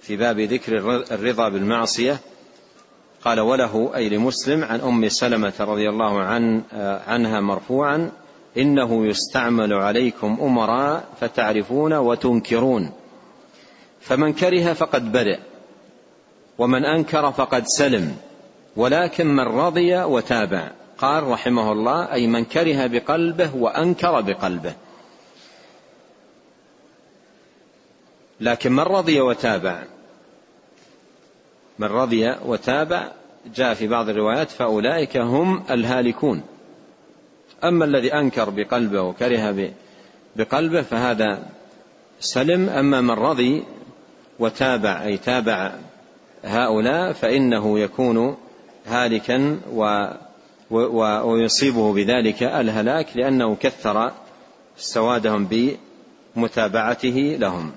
في 0.00 0.16
باب 0.16 0.40
ذكر 0.40 0.78
الرضا 1.12 1.48
بالمعصية. 1.48 2.18
قال 3.24 3.40
وله 3.40 3.90
أي 3.94 4.08
لمسلم 4.08 4.64
عن 4.64 4.80
أم 4.80 5.08
سلمة 5.08 5.52
رضي 5.60 5.88
الله 5.88 6.20
عن 6.20 6.62
عنها 7.06 7.40
مرفوعا 7.40 8.10
إنه 8.58 9.06
يستعمل 9.06 9.72
عليكم 9.72 10.38
أمراء 10.42 11.04
فتعرفون 11.20 11.92
وتنكرون. 11.92 12.92
فمن 14.00 14.32
كره 14.32 14.72
فقد 14.72 15.12
برئ 15.12 15.38
ومن 16.58 16.84
أنكر 16.84 17.32
فقد 17.32 17.64
سلم. 17.66 18.16
ولكن 18.76 19.26
من 19.26 19.44
رضي 19.44 19.96
وتابع. 19.96 20.70
قال 20.98 21.22
رحمه 21.22 21.72
الله 21.72 22.12
أي 22.12 22.26
من 22.26 22.44
كره 22.44 22.86
بقلبه 22.86 23.56
وأنكر 23.56 24.20
بقلبه. 24.20 24.74
لكن 28.40 28.72
من 28.72 28.80
رضي 28.80 29.20
وتابع 29.20 29.84
من 31.78 31.88
رضي 31.88 32.34
وتابع 32.44 33.12
جاء 33.54 33.74
في 33.74 33.88
بعض 33.88 34.08
الروايات 34.08 34.50
فأولئك 34.50 35.16
هم 35.16 35.62
الهالكون. 35.70 36.42
أما 37.64 37.84
الذي 37.84 38.14
أنكر 38.14 38.50
بقلبه 38.50 39.02
وكره 39.02 39.72
بقلبه 40.36 40.82
فهذا 40.82 41.42
سلم. 42.20 42.68
أما 42.68 43.00
من 43.00 43.10
رضي 43.10 43.62
وتابع 44.38 45.02
أي 45.04 45.16
تابع 45.16 45.72
هؤلاء 46.44 47.12
فإنه 47.12 47.78
يكون 47.78 48.36
هالكا 48.86 49.60
و 49.72 50.06
ويصيبه 51.24 51.92
بذلك 51.92 52.42
الهلاك 52.42 53.16
لأنه 53.16 53.56
كثر 53.56 54.12
سوادهم 54.76 55.48
بمتابعته 56.36 57.36
لهم. 57.40 57.72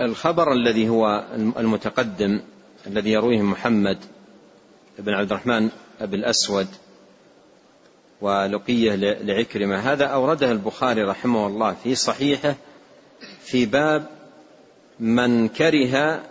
الخبر 0.00 0.52
الذي 0.52 0.88
هو 0.88 1.24
المتقدم 1.34 2.40
الذي 2.86 3.10
يرويه 3.10 3.42
محمد 3.42 3.98
بن 4.98 5.14
عبد 5.14 5.30
الرحمن 5.30 5.68
بن 6.00 6.14
الأسود 6.14 6.66
ولقيه 8.20 8.94
لعكرمة 8.94 9.76
هذا 9.76 10.04
أورده 10.04 10.52
البخاري 10.52 11.02
رحمه 11.02 11.46
الله 11.46 11.74
في 11.74 11.94
صحيحه 11.94 12.54
في 13.40 13.66
باب 13.66 14.06
من 15.00 15.48
كره 15.48 16.22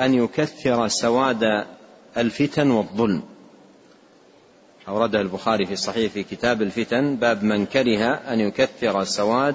أن 0.00 0.14
يكثر 0.14 0.88
سواد 0.88 1.66
الفتن 2.16 2.70
والظلم. 2.70 3.22
أورده 4.88 5.20
البخاري 5.20 5.66
في 5.66 5.72
الصحيح 5.72 6.12
في 6.12 6.22
كتاب 6.22 6.62
الفتن 6.62 7.16
باب 7.16 7.44
من 7.44 7.66
كره 7.66 8.14
أن 8.14 8.40
يكثر 8.40 9.04
سواد 9.04 9.54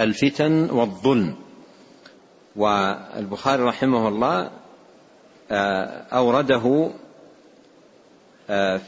الفتن 0.00 0.70
والظلم. 0.70 1.34
والبخاري 2.56 3.62
رحمه 3.62 4.08
الله 4.08 4.50
آه، 5.50 6.02
أورده 6.12 6.90
آه، 8.50 8.80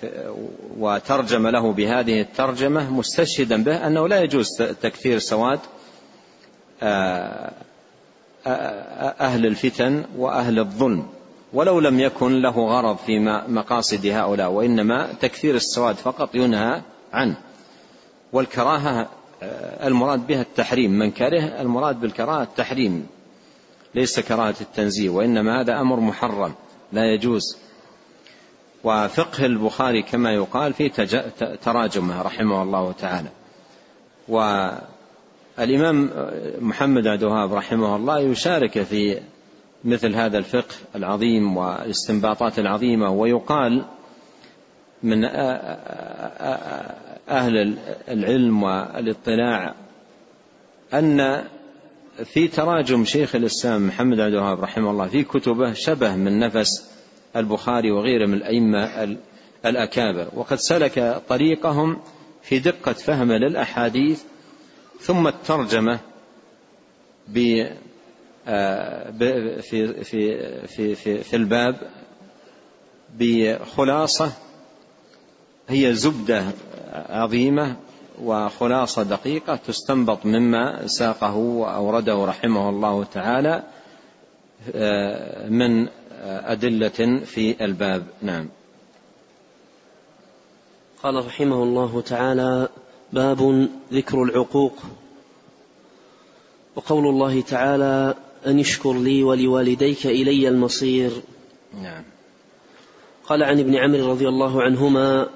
وترجم 0.78 1.46
له 1.46 1.72
بهذه 1.72 2.20
الترجمة 2.20 2.90
مستشهدا 2.90 3.62
به 3.62 3.86
أنه 3.86 4.08
لا 4.08 4.20
يجوز 4.20 4.46
تكثير 4.82 5.18
سواد 5.18 5.60
آه، 6.82 7.52
أهل 9.20 9.46
الفتن 9.46 10.04
وأهل 10.16 10.58
الظلم 10.58 11.06
ولو 11.52 11.80
لم 11.80 12.00
يكن 12.00 12.42
له 12.42 12.50
غرض 12.50 12.96
في 12.96 13.18
مقاصد 13.48 14.06
هؤلاء 14.06 14.50
وإنما 14.50 15.12
تكثير 15.20 15.54
السواد 15.54 15.94
فقط 15.96 16.34
ينهى 16.34 16.82
عنه. 17.12 17.36
والكراهة 18.32 19.08
المراد 19.82 20.26
بها 20.26 20.42
التحريم 20.42 20.90
من 20.90 21.10
كره 21.10 21.42
المراد 21.60 22.00
بالكراهة 22.00 22.42
التحريم 22.42 23.06
ليس 23.94 24.20
كراهة 24.20 24.54
التنزيه 24.60 25.08
وإنما 25.08 25.60
هذا 25.60 25.80
أمر 25.80 26.00
محرم 26.00 26.54
لا 26.92 27.14
يجوز. 27.14 27.56
وفقه 28.84 29.46
البخاري 29.46 30.02
كما 30.02 30.32
يقال 30.32 30.72
في 30.72 30.88
تراجمه 31.62 32.22
رحمه 32.22 32.62
الله 32.62 32.92
تعالى. 32.92 33.28
والإمام 34.28 36.10
محمد 36.60 37.06
عبد 37.06 37.22
الوهاب 37.22 37.54
رحمه 37.54 37.96
الله 37.96 38.18
يشارك 38.18 38.82
في 38.82 39.20
مثل 39.84 40.14
هذا 40.14 40.38
الفقه 40.38 40.74
العظيم 40.94 41.56
والاستنباطات 41.56 42.58
العظيمة 42.58 43.10
ويقال 43.10 43.84
من 45.02 45.24
أهل 47.28 47.78
العلم 48.08 48.62
والاطلاع 48.62 49.74
أن 50.94 51.44
في 52.24 52.48
تراجم 52.48 53.04
شيخ 53.04 53.34
الإسلام 53.34 53.86
محمد 53.86 54.20
عبد 54.20 54.34
الوهاب 54.34 54.60
رحمه 54.60 54.90
الله 54.90 55.08
في 55.08 55.24
كتبه 55.24 55.72
شبه 55.72 56.16
من 56.16 56.38
نفس 56.38 56.90
البخاري 57.36 57.90
وغيره 57.90 58.26
من 58.26 58.34
الأئمة 58.34 59.16
الأكابر 59.66 60.28
وقد 60.34 60.56
سلك 60.56 61.22
طريقهم 61.28 61.98
في 62.42 62.58
دقة 62.58 62.92
فهم 62.92 63.32
للأحاديث 63.32 64.22
ثم 65.00 65.26
الترجمة 65.26 66.00
آه، 68.48 69.10
في 69.60 70.04
في 70.04 70.04
في 70.66 70.94
في 70.94 71.18
في 71.18 71.36
الباب 71.36 71.76
بخلاصة 73.18 74.32
هي 75.68 75.94
زبدة 75.94 76.44
عظيمة 76.92 77.76
وخلاصة 78.22 79.02
دقيقة 79.02 79.56
تستنبط 79.56 80.26
مما 80.26 80.86
ساقه 80.86 81.36
وأورده 81.36 82.24
رحمه 82.24 82.68
الله 82.68 83.04
تعالى 83.04 83.62
آه، 84.74 85.48
من 85.48 85.88
أدلة 86.22 87.20
في 87.24 87.64
الباب. 87.64 88.06
نعم. 88.22 88.48
قال 91.02 91.26
رحمه 91.26 91.62
الله 91.62 92.00
تعالى 92.00 92.68
باب 93.12 93.68
ذكر 93.92 94.22
العقوق. 94.22 94.82
وقول 96.76 97.06
الله 97.06 97.40
تعالى 97.40 98.14
أن 98.46 98.58
اشكر 98.58 98.92
لي 98.92 99.22
ولوالديك 99.22 100.06
إلي 100.06 100.48
المصير. 100.48 101.10
نعم. 101.82 102.02
قال 103.26 103.42
عن 103.42 103.60
ابن 103.60 103.76
عمرو 103.76 104.10
رضي 104.10 104.28
الله 104.28 104.62
عنهما 104.62 105.28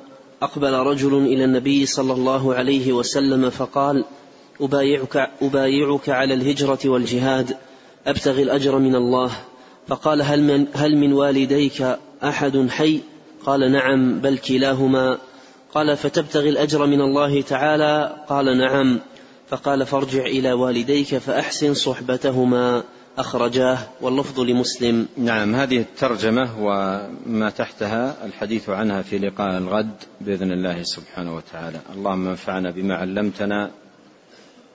أقبل 0.43 0.73
رجل 0.73 1.15
إلى 1.15 1.45
النبي 1.45 1.87
صلى 1.87 2.13
الله 2.13 2.55
عليه 2.55 2.93
وسلم 2.93 3.51
فقال 3.51 4.05
أبايعك, 4.61 5.31
أبايعك 5.43 6.09
على 6.09 6.35
الهجرة 6.35 6.79
والجهاد 6.85 7.57
أبتغي 8.07 8.43
الأجر 8.43 8.79
من 8.79 8.95
الله. 8.95 9.31
فقال 9.89 10.23
هل 10.23 10.43
من, 10.43 10.67
هل 10.75 10.97
من 10.97 11.13
والديك 11.13 11.97
أحد 12.25 12.69
حي؟ 12.71 13.01
قال 13.47 13.73
نعم 13.73 14.21
بل 14.21 14.39
كلاهما. 14.39 15.19
قال 15.75 15.97
فتبتغي 15.97 16.49
الأجر 16.49 16.87
من 16.87 17.01
الله 17.01 17.43
تعالى؟ 17.43 18.17
قال 18.29 18.59
نعم. 18.59 19.01
فقال 19.49 19.87
فارجع 19.87 20.27
إلى 20.27 20.53
والديك 20.53 21.19
فأحسن 21.19 21.75
صحبتهما. 21.75 22.83
أخرجاه 23.19 23.79
واللفظ 24.01 24.41
لمسلم. 24.41 25.09
نعم 25.17 25.55
هذه 25.55 25.79
الترجمة 25.79 26.51
وما 26.61 27.51
تحتها 27.51 28.17
الحديث 28.25 28.69
عنها 28.69 29.03
في 29.03 29.19
لقاء 29.19 29.59
الغد 29.59 29.97
بإذن 30.21 30.53
الله 30.53 30.83
سبحانه 30.83 31.37
وتعالى. 31.37 31.81
اللهم 31.97 32.29
انفعنا 32.29 32.71
بما 32.71 32.95
علمتنا 32.95 33.71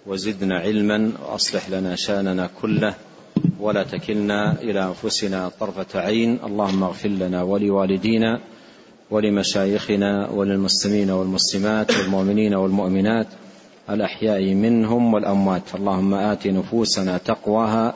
وزدنا 0.05 0.59
علما 0.59 1.11
وأصلح 1.25 1.69
لنا 1.69 1.95
شأننا 1.95 2.49
كله 2.61 2.93
ولا 3.59 3.83
تكلنا 3.83 4.61
إلى 4.61 4.83
أنفسنا 4.83 5.51
طرفة 5.59 5.99
عين. 5.99 6.39
اللهم 6.45 6.83
اغفر 6.83 7.09
لنا 7.09 7.43
ولوالدينا 7.43 8.39
ولمشايخنا 9.11 10.29
وللمسلمين 10.29 11.09
والمسلمات 11.11 11.97
والمؤمنين 11.97 12.55
والمؤمنات 12.55 13.27
الأحياء 13.89 14.53
منهم 14.53 15.13
والأموات. 15.13 15.75
اللهم 15.75 16.13
آت 16.13 16.47
نفوسنا 16.47 17.17
تقواها 17.17 17.93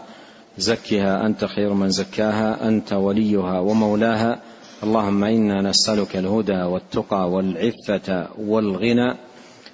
زكها 0.57 1.25
أنت 1.25 1.45
خير 1.45 1.73
من 1.73 1.89
زكاها 1.89 2.67
أنت 2.67 2.93
وليها 2.93 3.59
ومولاها. 3.59 4.39
اللهم 4.83 5.23
إنا 5.23 5.61
نسألك 5.69 6.15
الهدى 6.15 6.63
والتقى 6.63 7.31
والعفة 7.31 8.27
والغنى. 8.39 9.15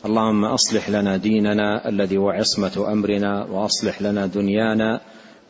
اللهم 0.06 0.46
أصلح 0.46 0.90
لنا 0.90 1.18
ديننا 1.18 1.90
الذي 1.90 2.18
هو 2.18 2.30
عصمة 2.30 2.86
أمرنا 2.92 3.46
وأصلح 3.46 4.02
لنا 4.02 4.26
دنيانا 4.26 5.02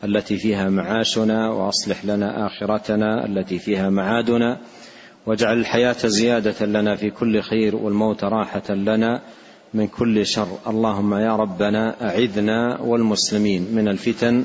التي 0.04 0.36
فيها 0.36 0.68
معاشنا 0.68 1.50
وأصلح 1.50 2.04
لنا 2.04 2.46
آخرتنا 2.46 3.26
التي 3.26 3.58
فيها 3.58 3.90
معادنا. 3.90 4.58
واجعل 5.26 5.58
الحياة 5.58 6.06
زيادة 6.06 6.66
لنا 6.66 6.96
في 6.96 7.10
كل 7.10 7.40
خير 7.40 7.76
والموت 7.76 8.24
راحة 8.24 8.74
لنا 8.74 9.20
من 9.74 9.86
كل 9.86 10.26
شر. 10.26 10.48
اللهم 10.66 11.14
يا 11.14 11.36
ربنا 11.36 11.94
أعذنا 12.02 12.80
والمسلمين 12.80 13.66
من 13.72 13.88
الفتن 13.88 14.44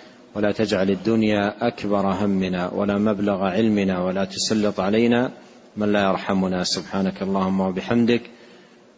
ولا 0.35 0.51
تجعل 0.51 0.89
الدنيا 0.89 1.67
أكبر 1.67 2.05
همنا 2.11 2.69
ولا 2.73 2.97
مبلغ 2.97 3.43
علمنا 3.43 4.03
ولا 4.03 4.25
تسلط 4.25 4.79
علينا 4.79 5.31
من 5.77 5.91
لا 5.91 6.03
يرحمنا. 6.09 6.63
سبحانك 6.63 7.21
اللهم 7.21 7.59
وبحمدك 7.59 8.21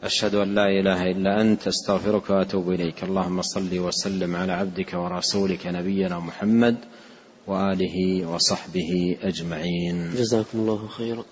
أشهد 0.04 0.36
أن 0.36 0.56
لا 0.56 0.68
إله 0.80 1.12
إلا 1.12 1.42
أنت 1.42 1.68
أستغفرك 1.68 2.30
وأتوب 2.30 2.70
إليك. 2.70 3.04
اللهم 3.04 3.42
صل 3.42 3.80
وسلم 3.80 4.36
على 4.36 4.52
عبدك 4.52 4.94
ورسولك 4.94 5.68
نبينا 5.68 6.20
محمد 6.20 6.76
وآله 7.48 8.26
وصحبه 8.26 9.18
أجمعين. 9.24 10.12
جزاكم 10.16 10.60
الله 10.60 10.88
خيرا. 10.88 11.24